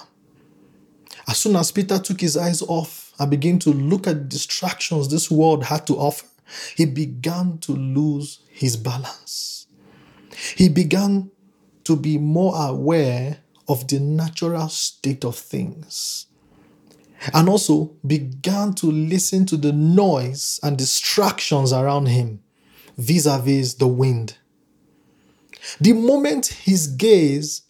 As 1.28 1.38
soon 1.38 1.58
as 1.58 1.74
Peter 1.74 2.00
took 2.00 2.22
his 2.22 2.38
eyes 2.38 2.62
off 2.62 3.12
and 3.20 3.30
began 3.30 3.60
to 3.60 3.72
look 3.72 4.08
at 4.08 4.30
distractions 4.30 5.10
this 5.10 5.30
world 5.30 5.65
had 5.65 5.86
to 5.88 5.96
offer, 5.96 6.28
he 6.78 6.86
began 6.86 7.58
to 7.58 7.74
lose 7.74 8.39
his 8.50 8.78
balance. 8.78 9.67
He 10.56 10.70
began 10.70 11.30
to 11.84 11.98
be 11.98 12.17
more 12.17 12.54
aware 12.56 13.39
of 13.67 13.86
the 13.89 14.00
natural 14.00 14.70
state 14.70 15.26
of 15.26 15.36
things 15.36 16.28
and 17.34 17.48
also 17.48 17.96
began 18.06 18.74
to 18.74 18.88
listen 18.88 19.46
to 19.46 19.58
the 19.58 19.72
noise 19.72 20.60
and 20.64 20.78
distractions 20.78 21.72
around 21.72 22.08
him 22.08 22.42
vis 22.98 23.26
a 23.26 23.40
vis 23.40 23.76
the 23.76 23.88
wind. 23.88 24.38
The 25.80 25.94
moment 25.94 26.48
his 26.48 26.88
gaze 26.88 27.62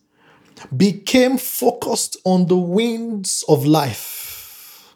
became 0.76 1.38
focused 1.38 2.18
on 2.24 2.48
the 2.48 2.58
winds 2.58 3.44
of 3.48 3.66
life, 3.66 4.96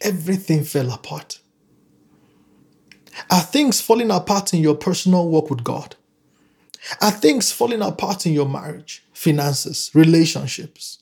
everything 0.00 0.64
fell 0.64 0.92
apart. 0.92 1.40
Are 3.30 3.40
things 3.40 3.80
falling 3.80 4.10
apart 4.10 4.54
in 4.54 4.60
your 4.60 4.74
personal 4.74 5.28
work 5.28 5.50
with 5.50 5.64
God? 5.64 5.96
Are 7.00 7.10
things 7.10 7.50
falling 7.50 7.80
apart 7.80 8.26
in 8.26 8.32
your 8.32 8.48
marriage, 8.48 9.04
finances, 9.12 9.90
relationships? 9.94 10.98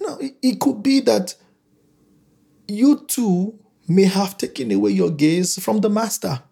Now, 0.00 0.18
it 0.20 0.60
could 0.60 0.82
be 0.82 1.00
that 1.00 1.34
you 2.68 3.04
too 3.06 3.58
may 3.88 4.04
have 4.04 4.36
taken 4.36 4.72
away 4.72 4.90
your 4.90 5.10
gaze 5.10 5.58
from 5.62 5.80
the 5.80 5.88
Master. 5.88 6.42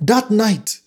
That 0.00 0.30
night, 0.30 0.80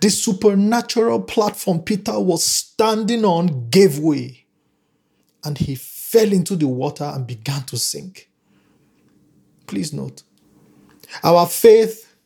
the 0.00 0.10
supernatural 0.10 1.22
platform 1.22 1.80
Peter 1.80 2.18
was 2.18 2.44
standing 2.44 3.24
on 3.24 3.68
gave 3.70 3.98
way 3.98 4.46
and 5.44 5.58
he 5.58 5.74
fell 5.74 6.32
into 6.32 6.56
the 6.56 6.66
water 6.66 7.04
and 7.04 7.26
began 7.26 7.62
to 7.64 7.76
sink. 7.76 8.28
Please 9.66 9.92
note, 9.92 10.22
our 11.22 11.46
faith 11.46 12.16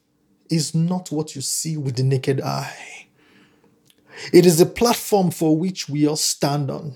is 0.50 0.74
not 0.74 1.10
what 1.10 1.34
you 1.34 1.40
see 1.40 1.76
with 1.76 1.96
the 1.96 2.02
naked 2.02 2.40
eye. 2.40 3.06
It 4.32 4.44
is 4.44 4.58
the 4.58 4.66
platform 4.66 5.30
for 5.30 5.56
which 5.56 5.88
we 5.88 6.06
all 6.06 6.16
stand 6.16 6.70
on. 6.70 6.94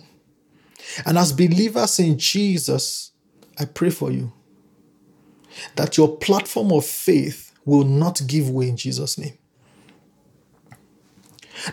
And 1.07 1.17
as 1.17 1.33
believers 1.33 1.99
in 1.99 2.19
Jesus, 2.19 3.13
I 3.59 3.65
pray 3.67 3.91
for 3.91 4.11
you 4.11 4.33
that 5.77 5.97
your 5.97 6.17
platform 6.17 6.73
of 6.73 6.85
faith 6.85 7.53
will 7.65 7.85
not 7.85 8.23
give 8.27 8.51
way 8.51 8.69
in 8.69 8.77
Jesus' 8.77 9.19
name. 9.19 9.39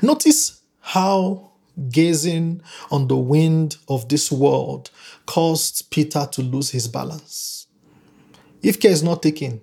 Notice 0.01 0.61
how 0.79 1.51
gazing 1.89 2.61
on 2.91 3.07
the 3.07 3.17
wind 3.17 3.77
of 3.87 4.07
this 4.09 4.31
world 4.31 4.91
caused 5.25 5.89
Peter 5.89 6.27
to 6.31 6.41
lose 6.41 6.69
his 6.69 6.87
balance. 6.87 7.67
If 8.61 8.79
care 8.79 8.91
is 8.91 9.03
not 9.03 9.23
taken, 9.23 9.61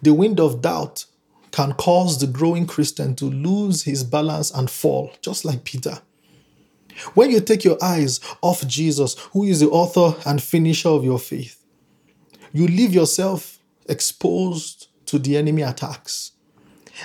the 0.00 0.14
wind 0.14 0.40
of 0.40 0.62
doubt 0.62 1.04
can 1.50 1.74
cause 1.74 2.18
the 2.18 2.26
growing 2.26 2.66
Christian 2.66 3.14
to 3.16 3.26
lose 3.26 3.82
his 3.82 4.04
balance 4.04 4.50
and 4.50 4.70
fall, 4.70 5.12
just 5.20 5.44
like 5.44 5.64
Peter. 5.64 6.00
When 7.14 7.30
you 7.30 7.40
take 7.40 7.64
your 7.64 7.82
eyes 7.82 8.20
off 8.40 8.66
Jesus, 8.66 9.18
who 9.32 9.44
is 9.44 9.60
the 9.60 9.68
author 9.68 10.16
and 10.26 10.42
finisher 10.42 10.88
of 10.88 11.04
your 11.04 11.18
faith, 11.18 11.64
you 12.52 12.66
leave 12.66 12.94
yourself 12.94 13.58
exposed 13.88 14.88
to 15.06 15.18
the 15.18 15.36
enemy 15.36 15.62
attacks. 15.62 16.32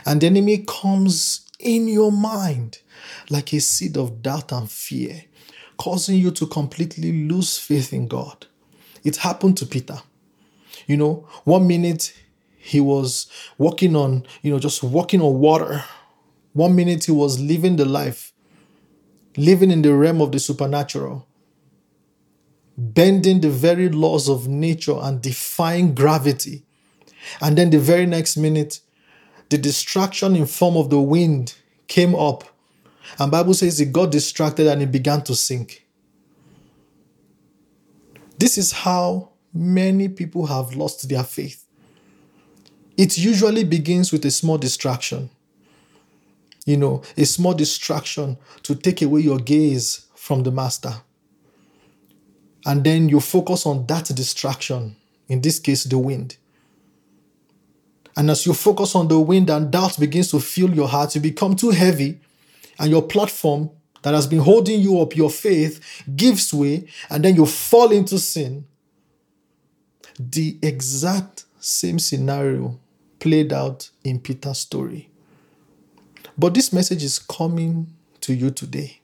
And 0.05 0.21
the 0.21 0.27
enemy 0.27 0.65
comes 0.67 1.49
in 1.59 1.87
your 1.87 2.11
mind 2.11 2.79
like 3.29 3.53
a 3.53 3.59
seed 3.59 3.97
of 3.97 4.21
doubt 4.21 4.51
and 4.51 4.69
fear, 4.69 5.23
causing 5.77 6.17
you 6.17 6.31
to 6.31 6.47
completely 6.47 7.27
lose 7.27 7.57
faith 7.57 7.93
in 7.93 8.07
God. 8.07 8.45
It 9.03 9.17
happened 9.17 9.57
to 9.57 9.65
Peter. 9.65 9.99
You 10.85 10.97
know, 10.97 11.27
one 11.43 11.67
minute 11.67 12.13
he 12.57 12.79
was 12.79 13.27
walking 13.57 13.95
on, 13.95 14.25
you 14.41 14.51
know, 14.51 14.59
just 14.59 14.83
walking 14.83 15.21
on 15.21 15.39
water. 15.39 15.83
One 16.53 16.75
minute 16.75 17.05
he 17.05 17.11
was 17.11 17.39
living 17.39 17.75
the 17.77 17.85
life, 17.85 18.33
living 19.37 19.71
in 19.71 19.83
the 19.83 19.95
realm 19.95 20.19
of 20.19 20.31
the 20.31 20.39
supernatural, 20.39 21.27
bending 22.77 23.41
the 23.41 23.49
very 23.49 23.87
laws 23.87 24.27
of 24.27 24.47
nature 24.47 24.97
and 24.99 25.21
defying 25.21 25.93
gravity. 25.93 26.63
And 27.41 27.57
then 27.57 27.69
the 27.69 27.79
very 27.79 28.05
next 28.05 28.37
minute, 28.37 28.79
the 29.49 29.57
distraction 29.57 30.35
in 30.35 30.45
form 30.45 30.75
of 30.75 30.89
the 30.89 30.99
wind 30.99 31.55
came 31.87 32.15
up. 32.15 32.43
And 33.19 33.31
Bible 33.31 33.53
says 33.53 33.77
he 33.77 33.85
got 33.85 34.11
distracted 34.11 34.67
and 34.67 34.81
he 34.81 34.87
began 34.87 35.23
to 35.23 35.35
sink. 35.35 35.85
This 38.37 38.57
is 38.57 38.71
how 38.71 39.29
many 39.53 40.09
people 40.09 40.47
have 40.47 40.75
lost 40.75 41.07
their 41.09 41.23
faith. 41.23 41.63
It 42.97 43.17
usually 43.17 43.63
begins 43.63 44.11
with 44.11 44.25
a 44.25 44.31
small 44.31 44.57
distraction. 44.57 45.29
You 46.67 46.75
know, 46.75 47.01
a 47.15 47.25
small 47.25 47.53
distraction 47.53 48.37
to 48.63 48.75
take 48.75 49.01
away 49.01 49.21
your 49.21 49.39
gaze 49.39 50.05
from 50.15 50.43
the 50.43 50.51
master. 50.51 50.93
And 52.65 52.83
then 52.83 53.07
you 53.07 53.21
focus 53.21 53.65
on 53.65 53.87
that 53.87 54.11
distraction, 54.13 54.97
in 55.29 55.39
this 55.41 55.59
case, 55.59 55.85
the 55.85 55.97
wind. 55.97 56.35
And 58.17 58.29
as 58.29 58.45
you 58.45 58.53
focus 58.53 58.95
on 58.95 59.07
the 59.07 59.17
wind 59.17 59.49
and 59.49 59.71
doubt 59.71 59.97
begins 59.97 60.29
to 60.31 60.41
fill 60.41 60.75
your 60.75 60.89
heart, 60.89 61.15
you 61.15 61.21
become 61.21 61.55
too 61.55 61.69
heavy, 61.69 62.19
and 62.77 62.91
your 62.91 63.03
platform 63.03 63.69
that 64.01 64.13
has 64.13 64.27
been 64.27 64.39
holding 64.39 64.81
you 64.81 64.99
up, 64.99 65.15
your 65.15 65.29
faith, 65.29 66.03
gives 66.17 66.53
way, 66.53 66.87
and 67.09 67.23
then 67.23 67.37
you 67.37 67.45
fall 67.45 67.93
into 67.93 68.19
sin. 68.19 68.65
The 70.19 70.57
exact 70.61 71.45
same 71.61 71.97
scenario 71.97 72.77
played 73.19 73.53
out 73.53 73.89
in 74.03 74.19
Peter's 74.19 74.57
story. 74.57 75.09
But 76.37 76.53
this 76.53 76.71
message 76.71 77.03
is 77.03 77.19
coming 77.19 77.93
to 78.21 78.33
you 78.33 78.51
today 78.51 79.01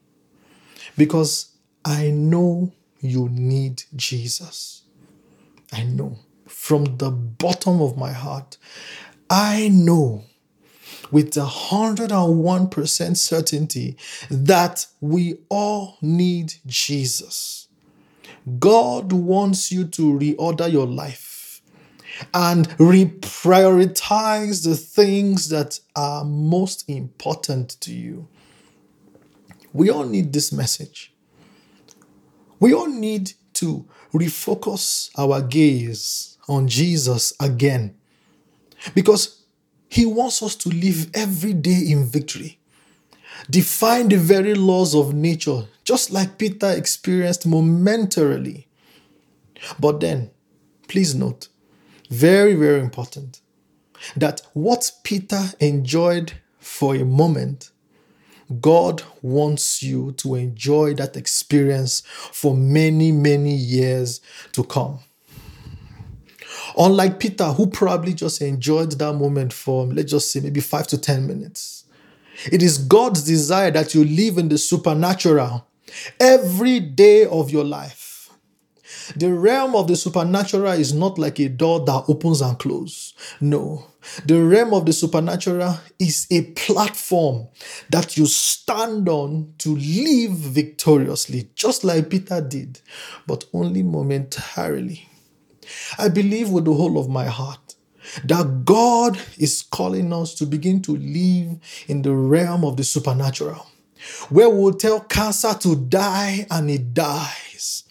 because 0.98 1.52
I 1.84 2.12
know 2.12 2.72
you 3.00 3.28
need 3.30 3.84
Jesus. 3.96 4.84
I 5.72 5.84
know 5.84 6.20
from 6.48 6.98
the 6.98 7.10
bottom 7.10 7.82
of 7.82 7.98
my 7.98 8.12
heart. 8.12 8.58
I 9.30 9.70
know 9.70 10.26
with 11.12 11.36
a 11.38 11.42
101% 11.42 13.18
certainty 13.18 13.98
that 14.30 14.86
we 15.02 15.38
all 15.50 15.98
need 16.02 16.54
Jesus. 16.66 17.68
God 18.60 19.12
wants 19.12 19.72
you 19.72 19.86
to 19.86 20.20
reorder 20.20 20.72
your 20.72 20.86
life 20.86 21.33
and 22.34 22.70
reprioritize 22.78 24.64
the 24.64 24.76
things 24.76 25.50
that 25.50 25.80
are 25.96 26.24
most 26.24 26.90
important 26.90 27.70
to 27.82 27.94
you. 27.94 28.28
We 29.74 29.90
all 29.90 30.06
need 30.06 30.34
this 30.34 30.52
message. 30.52 31.14
We 32.60 32.74
all 32.74 32.88
need 32.88 33.34
to 33.54 33.88
refocus 34.14 35.10
our 35.18 35.42
gaze 35.42 36.38
on 36.48 36.68
Jesus 36.68 37.34
again 37.40 37.96
because 38.94 39.44
he 39.90 40.06
wants 40.06 40.42
us 40.44 40.56
to 40.58 40.70
live 40.70 41.10
every 41.14 41.54
day 41.54 41.82
in 41.88 42.06
victory. 42.06 42.60
Define 43.50 44.10
the 44.10 44.18
very 44.18 44.54
laws 44.54 44.96
of 44.96 45.14
nature, 45.14 45.66
just 45.84 46.12
like 46.12 46.38
Peter 46.38 46.70
experienced 46.70 47.46
momentarily. 47.46 48.68
But 49.80 50.00
then, 50.00 50.32
please 50.88 51.16
note, 51.16 51.48
very, 52.14 52.54
very 52.54 52.80
important 52.80 53.42
that 54.16 54.42
what 54.54 54.92
Peter 55.04 55.42
enjoyed 55.60 56.34
for 56.60 56.96
a 56.96 57.04
moment, 57.04 57.72
God 58.62 59.02
wants 59.22 59.82
you 59.82 60.12
to 60.14 60.36
enjoy 60.36 60.94
that 60.96 61.18
experience 61.18 62.02
for 62.06 62.56
many, 62.56 63.12
many 63.12 63.56
years 63.56 64.22
to 64.52 64.64
come. 64.64 65.00
Unlike 66.78 67.20
Peter, 67.20 67.46
who 67.46 67.68
probably 67.68 68.14
just 68.14 68.42
enjoyed 68.42 68.92
that 68.92 69.14
moment 69.14 69.54
for, 69.54 69.86
let's 69.86 70.12
just 70.12 70.32
say, 70.32 70.40
maybe 70.40 70.62
five 70.62 70.88
to 70.88 70.98
10 70.98 71.26
minutes. 71.26 71.86
It 72.52 72.62
is 72.62 72.78
God's 72.78 73.24
desire 73.24 73.72
that 73.72 73.94
you 73.94 74.04
live 74.04 74.38
in 74.38 74.50
the 74.50 74.58
supernatural 74.58 75.68
every 76.20 76.80
day 76.80 77.26
of 77.26 77.52
your 77.52 77.64
life. 77.64 78.03
The 79.16 79.34
realm 79.34 79.76
of 79.76 79.88
the 79.88 79.96
supernatural 79.96 80.74
is 80.74 80.94
not 80.94 81.18
like 81.18 81.40
a 81.40 81.50
door 81.50 81.80
that 81.86 82.06
opens 82.08 82.42
and 82.42 82.58
closes. 82.58 83.14
No. 83.42 83.86
The 84.26 84.44
realm 84.44 84.74
of 84.74 84.86
the 84.86 84.94
supernatural 84.94 85.78
is 86.00 86.28
a 86.30 86.44
platform 86.52 87.48
that 87.90 88.18
you 88.18 88.26
stand 88.26 89.08
on 89.08 89.54
to 89.60 89.76
live 89.76 90.32
victoriously, 90.32 91.50
just 91.56 91.84
like 91.84 92.10
Peter 92.10 92.42
did, 92.42 92.82
but 93.26 93.46
only 93.54 93.84
momentarily. 93.84 95.08
I 95.98 96.10
believe 96.10 96.50
with 96.50 96.66
the 96.66 96.74
whole 96.74 96.98
of 96.98 97.10
my 97.10 97.26
heart 97.26 97.76
that 98.26 98.66
God 98.66 99.18
is 99.38 99.62
calling 99.62 100.12
us 100.12 100.34
to 100.36 100.46
begin 100.46 100.82
to 100.84 100.98
live 100.98 101.58
in 101.88 102.02
the 102.02 102.14
realm 102.14 102.66
of 102.66 102.76
the 102.76 102.84
supernatural, 102.84 103.66
where 104.30 104.50
we'll 104.50 104.74
tell 104.74 105.00
cancer 105.00 105.54
to 105.62 105.76
die 105.76 106.46
and 106.52 106.70
it 106.70 106.94
dies 106.94 107.83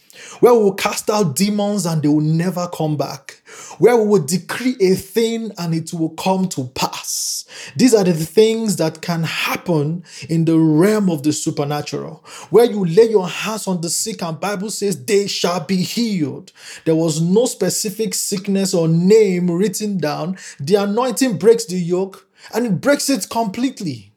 where 0.42 0.54
we'll 0.54 0.74
cast 0.74 1.08
out 1.08 1.36
demons 1.36 1.86
and 1.86 2.02
they 2.02 2.08
will 2.08 2.20
never 2.20 2.66
come 2.74 2.96
back, 2.96 3.40
where 3.78 3.96
we 3.96 4.08
will 4.08 4.24
decree 4.24 4.74
a 4.80 4.92
thing 4.96 5.52
and 5.56 5.72
it 5.72 5.94
will 5.94 6.10
come 6.10 6.48
to 6.48 6.64
pass. 6.74 7.44
These 7.76 7.94
are 7.94 8.02
the 8.02 8.12
things 8.12 8.74
that 8.78 9.02
can 9.02 9.22
happen 9.22 10.02
in 10.28 10.44
the 10.44 10.58
realm 10.58 11.10
of 11.10 11.22
the 11.22 11.32
supernatural, 11.32 12.24
where 12.50 12.64
you 12.64 12.84
lay 12.84 13.08
your 13.08 13.28
hands 13.28 13.68
on 13.68 13.82
the 13.82 13.88
sick 13.88 14.20
and 14.20 14.40
Bible 14.40 14.70
says 14.70 15.04
they 15.04 15.28
shall 15.28 15.60
be 15.60 15.76
healed. 15.76 16.50
There 16.86 16.96
was 16.96 17.20
no 17.20 17.46
specific 17.46 18.12
sickness 18.12 18.74
or 18.74 18.88
name 18.88 19.48
written 19.48 19.98
down. 19.98 20.38
The 20.58 20.74
anointing 20.74 21.38
breaks 21.38 21.66
the 21.66 21.76
yoke 21.76 22.26
and 22.52 22.66
it 22.66 22.80
breaks 22.80 23.08
it 23.08 23.28
completely. 23.30 24.12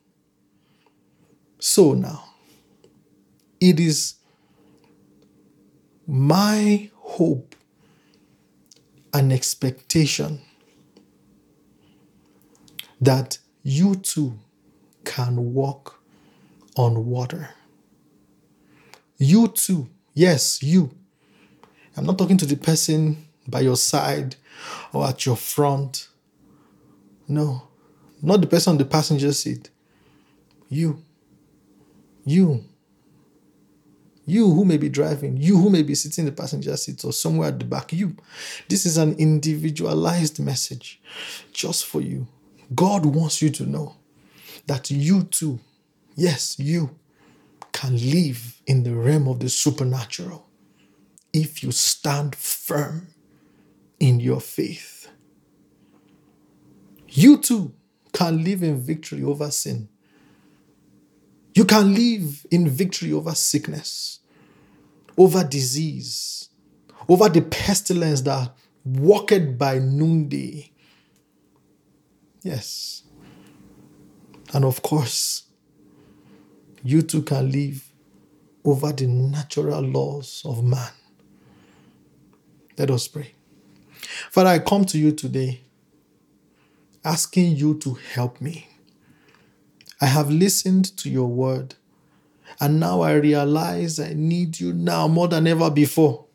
So 1.59 1.93
now, 1.93 2.23
it 3.61 3.79
is 3.79 4.14
my 6.07 6.89
hope 6.95 7.55
and 9.13 9.31
expectation 9.31 10.41
that 13.01 13.37
you 13.63 13.95
too 13.95 14.37
can 15.03 15.53
walk 15.53 16.01
on 16.75 17.05
water. 17.05 17.49
You 19.17 19.47
too, 19.47 19.89
yes, 20.13 20.61
you. 20.61 20.91
I'm 21.95 22.05
not 22.05 22.17
talking 22.17 22.37
to 22.37 22.45
the 22.45 22.57
person 22.57 23.25
by 23.47 23.61
your 23.61 23.77
side 23.77 24.35
or 24.91 25.07
at 25.07 25.25
your 25.25 25.37
front. 25.37 26.09
No, 27.27 27.69
not 28.21 28.41
the 28.41 28.47
person 28.47 28.71
on 28.71 28.77
the 28.77 28.85
passenger 28.85 29.31
seat. 29.31 29.69
You. 30.67 31.01
You 32.25 32.65
you 34.25 34.51
who 34.51 34.65
may 34.65 34.77
be 34.77 34.89
driving, 34.89 35.37
you 35.37 35.57
who 35.57 35.69
may 35.69 35.83
be 35.83 35.95
sitting 35.95 36.23
in 36.23 36.33
the 36.33 36.41
passenger 36.41 36.75
seat 36.77 37.03
or 37.05 37.13
somewhere 37.13 37.49
at 37.49 37.59
the 37.59 37.65
back, 37.65 37.93
you. 37.93 38.15
This 38.67 38.85
is 38.85 38.97
an 38.97 39.15
individualized 39.17 40.39
message 40.39 40.99
just 41.53 41.85
for 41.85 42.01
you. 42.01 42.27
God 42.73 43.05
wants 43.05 43.41
you 43.41 43.49
to 43.51 43.65
know 43.65 43.95
that 44.65 44.89
you 44.89 45.23
too, 45.23 45.59
yes, 46.15 46.57
you 46.57 46.97
can 47.71 47.95
live 47.95 48.61
in 48.65 48.83
the 48.83 48.95
realm 48.95 49.27
of 49.27 49.39
the 49.39 49.49
supernatural 49.49 50.47
if 51.31 51.61
you 51.61 51.71
stand 51.71 52.35
firm 52.35 53.07
in 53.99 54.19
your 54.19 54.41
faith. 54.41 55.09
You 57.09 57.37
too 57.37 57.73
can 58.11 58.43
live 58.43 58.63
in 58.63 58.81
victory 58.81 59.23
over 59.23 59.51
sin 59.51 59.89
you 61.55 61.63
can 61.63 61.95
live 61.95 62.45
in 62.51 62.67
victory 62.69 63.13
over 63.13 63.33
sickness, 63.33 64.19
over 65.17 65.41
disease, 65.43 66.49
over 67.07 67.29
the 67.29 67.41
pestilence 67.41 68.21
that 68.21 68.51
walked 68.83 69.57
by 69.57 69.79
noonday. 69.79 70.69
Yes. 72.43 73.03
And 74.53 74.65
of 74.65 74.81
course, 74.81 75.43
you 76.83 77.01
too 77.01 77.21
can 77.23 77.49
live 77.49 77.89
over 78.65 78.91
the 78.91 79.07
natural 79.07 79.81
laws 79.81 80.41
of 80.45 80.63
man. 80.63 80.91
Let 82.77 82.91
us 82.91 83.07
pray. 83.07 83.33
Father, 84.29 84.49
I 84.49 84.59
come 84.59 84.83
to 84.85 84.97
you 84.97 85.13
today 85.13 85.61
asking 87.03 87.55
you 87.55 87.79
to 87.79 87.93
help 88.13 88.41
me 88.41 88.67
I 90.01 90.07
have 90.07 90.29
listened 90.29 90.95
to 90.97 91.09
your 91.09 91.27
word, 91.27 91.75
and 92.59 92.79
now 92.79 93.01
I 93.01 93.13
realize 93.13 93.99
I 93.99 94.13
need 94.13 94.59
you 94.59 94.73
now 94.73 95.07
more 95.07 95.27
than 95.27 95.47
ever 95.47 95.69
before. 95.69 96.25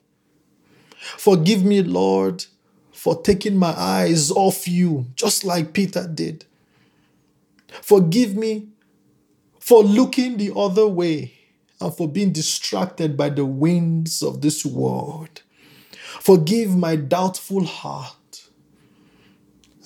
Forgive 1.01 1.65
me, 1.65 1.83
Lord, 1.83 2.45
for 2.93 3.21
taking 3.23 3.57
my 3.57 3.75
eyes 3.79 4.31
off 4.31 4.67
you, 4.67 5.07
just 5.15 5.45
like 5.45 5.73
Peter 5.73 6.07
did. 6.07 6.45
Forgive 7.69 8.35
me 8.37 8.69
for 9.59 9.83
looking 9.83 10.37
the 10.37 10.53
other 10.57 10.87
way 10.87 11.33
and 11.81 11.95
for 11.95 12.09
being 12.09 12.33
distracted 12.33 13.17
by 13.17 13.31
the 13.31 13.45
winds 13.45 14.23
of 14.23 14.41
this 14.41 14.65
world. 14.65 15.43
Forgive 16.21 16.77
my 16.77 16.97
doubtful 16.97 17.65
heart 17.65 18.49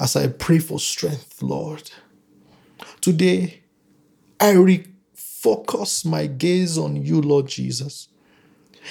as 0.00 0.16
I 0.16 0.28
pray 0.28 0.58
for 0.58 0.80
strength, 0.80 1.42
Lord. 1.42 1.90
Today, 3.00 3.63
I 4.44 4.52
refocus 4.56 6.04
my 6.04 6.26
gaze 6.26 6.76
on 6.76 6.96
you, 6.96 7.22
Lord 7.22 7.46
Jesus. 7.46 8.08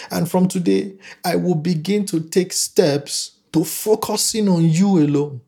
And 0.09 0.29
from 0.29 0.47
today, 0.47 0.95
I 1.23 1.35
will 1.35 1.53
begin 1.53 2.07
to 2.07 2.21
take 2.21 2.51
steps 2.51 3.33
to 3.51 3.63
focusing 3.63 4.49
on 4.49 4.63
you 4.67 4.97
alone. 4.97 5.41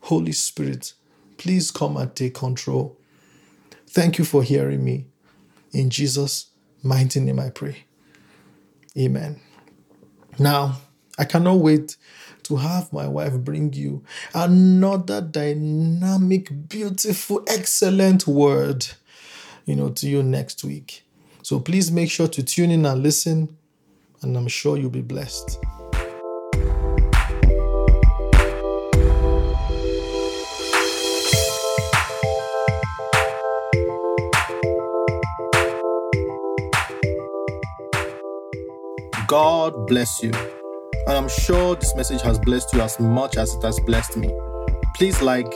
Holy 0.00 0.32
Spirit, 0.32 0.94
please 1.36 1.70
come 1.70 1.98
and 1.98 2.16
take 2.16 2.32
control. 2.32 2.96
Thank 3.88 4.16
you 4.16 4.24
for 4.24 4.42
hearing 4.42 4.82
me. 4.82 5.04
In 5.74 5.90
Jesus' 5.90 6.46
mighty 6.82 7.20
name 7.20 7.40
I 7.40 7.50
pray. 7.50 7.84
Amen. 8.96 9.38
Now, 10.38 10.80
I 11.18 11.26
cannot 11.26 11.58
wait 11.58 11.98
to 12.44 12.56
have 12.56 12.90
my 12.90 13.06
wife 13.06 13.34
bring 13.34 13.74
you 13.74 14.02
another 14.34 15.20
dynamic, 15.20 16.70
beautiful, 16.70 17.44
excellent 17.46 18.26
word 18.26 18.86
you 19.70 19.76
know, 19.76 19.88
to 19.88 20.08
you 20.08 20.20
next 20.20 20.64
week. 20.64 21.04
So 21.42 21.60
please 21.60 21.92
make 21.92 22.10
sure 22.10 22.26
to 22.26 22.42
tune 22.42 22.72
in 22.72 22.84
and 22.84 23.04
listen, 23.04 23.56
and 24.20 24.36
I'm 24.36 24.48
sure 24.48 24.76
you'll 24.76 24.90
be 24.90 25.00
blessed. 25.00 25.58
God 39.28 39.86
bless 39.86 40.20
you. 40.20 40.32
And 41.06 41.16
I'm 41.16 41.28
sure 41.28 41.76
this 41.76 41.94
message 41.94 42.22
has 42.22 42.40
blessed 42.40 42.74
you 42.74 42.80
as 42.80 42.98
much 42.98 43.36
as 43.36 43.54
it 43.54 43.62
has 43.62 43.78
blessed 43.78 44.16
me. 44.16 44.28
Please 44.96 45.22
like, 45.22 45.46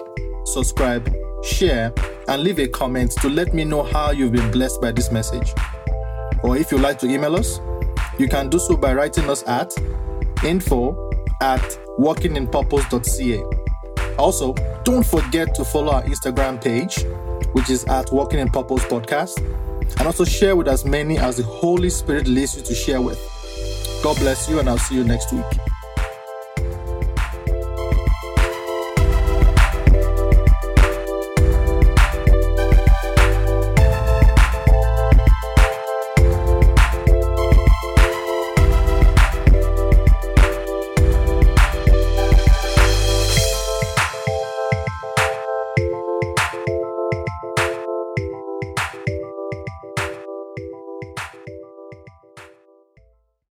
subscribe, 0.44 1.12
share, 1.44 1.92
and 2.28 2.42
leave 2.42 2.58
a 2.58 2.68
comment 2.68 3.12
to 3.20 3.28
let 3.28 3.52
me 3.54 3.64
know 3.64 3.82
how 3.82 4.10
you've 4.10 4.32
been 4.32 4.50
blessed 4.50 4.80
by 4.80 4.92
this 4.92 5.10
message. 5.10 5.52
Or 6.42 6.56
if 6.56 6.70
you'd 6.72 6.80
like 6.80 6.98
to 7.00 7.06
email 7.06 7.36
us, 7.36 7.60
you 8.18 8.28
can 8.28 8.48
do 8.48 8.58
so 8.58 8.76
by 8.76 8.94
writing 8.94 9.28
us 9.28 9.42
at 9.46 9.72
info 10.44 11.10
at 11.40 11.60
walkinginpurpose.ca. 11.98 13.42
Also, 14.18 14.54
don't 14.84 15.04
forget 15.04 15.54
to 15.54 15.64
follow 15.64 15.92
our 15.92 16.02
Instagram 16.04 16.62
page, 16.62 17.04
which 17.52 17.70
is 17.70 17.84
at 17.84 18.12
Walking 18.12 18.38
in 18.38 18.48
Purpose 18.48 18.84
Podcast, 18.84 19.38
and 19.98 20.06
also 20.06 20.24
share 20.24 20.54
with 20.56 20.68
as 20.68 20.84
many 20.84 21.18
as 21.18 21.36
the 21.36 21.42
Holy 21.42 21.90
Spirit 21.90 22.28
leads 22.28 22.56
you 22.56 22.62
to 22.62 22.74
share 22.74 23.00
with. 23.00 23.18
God 24.02 24.16
bless 24.18 24.48
you, 24.48 24.60
and 24.60 24.68
I'll 24.68 24.78
see 24.78 24.94
you 24.94 25.04
next 25.04 25.32
week. 25.32 25.44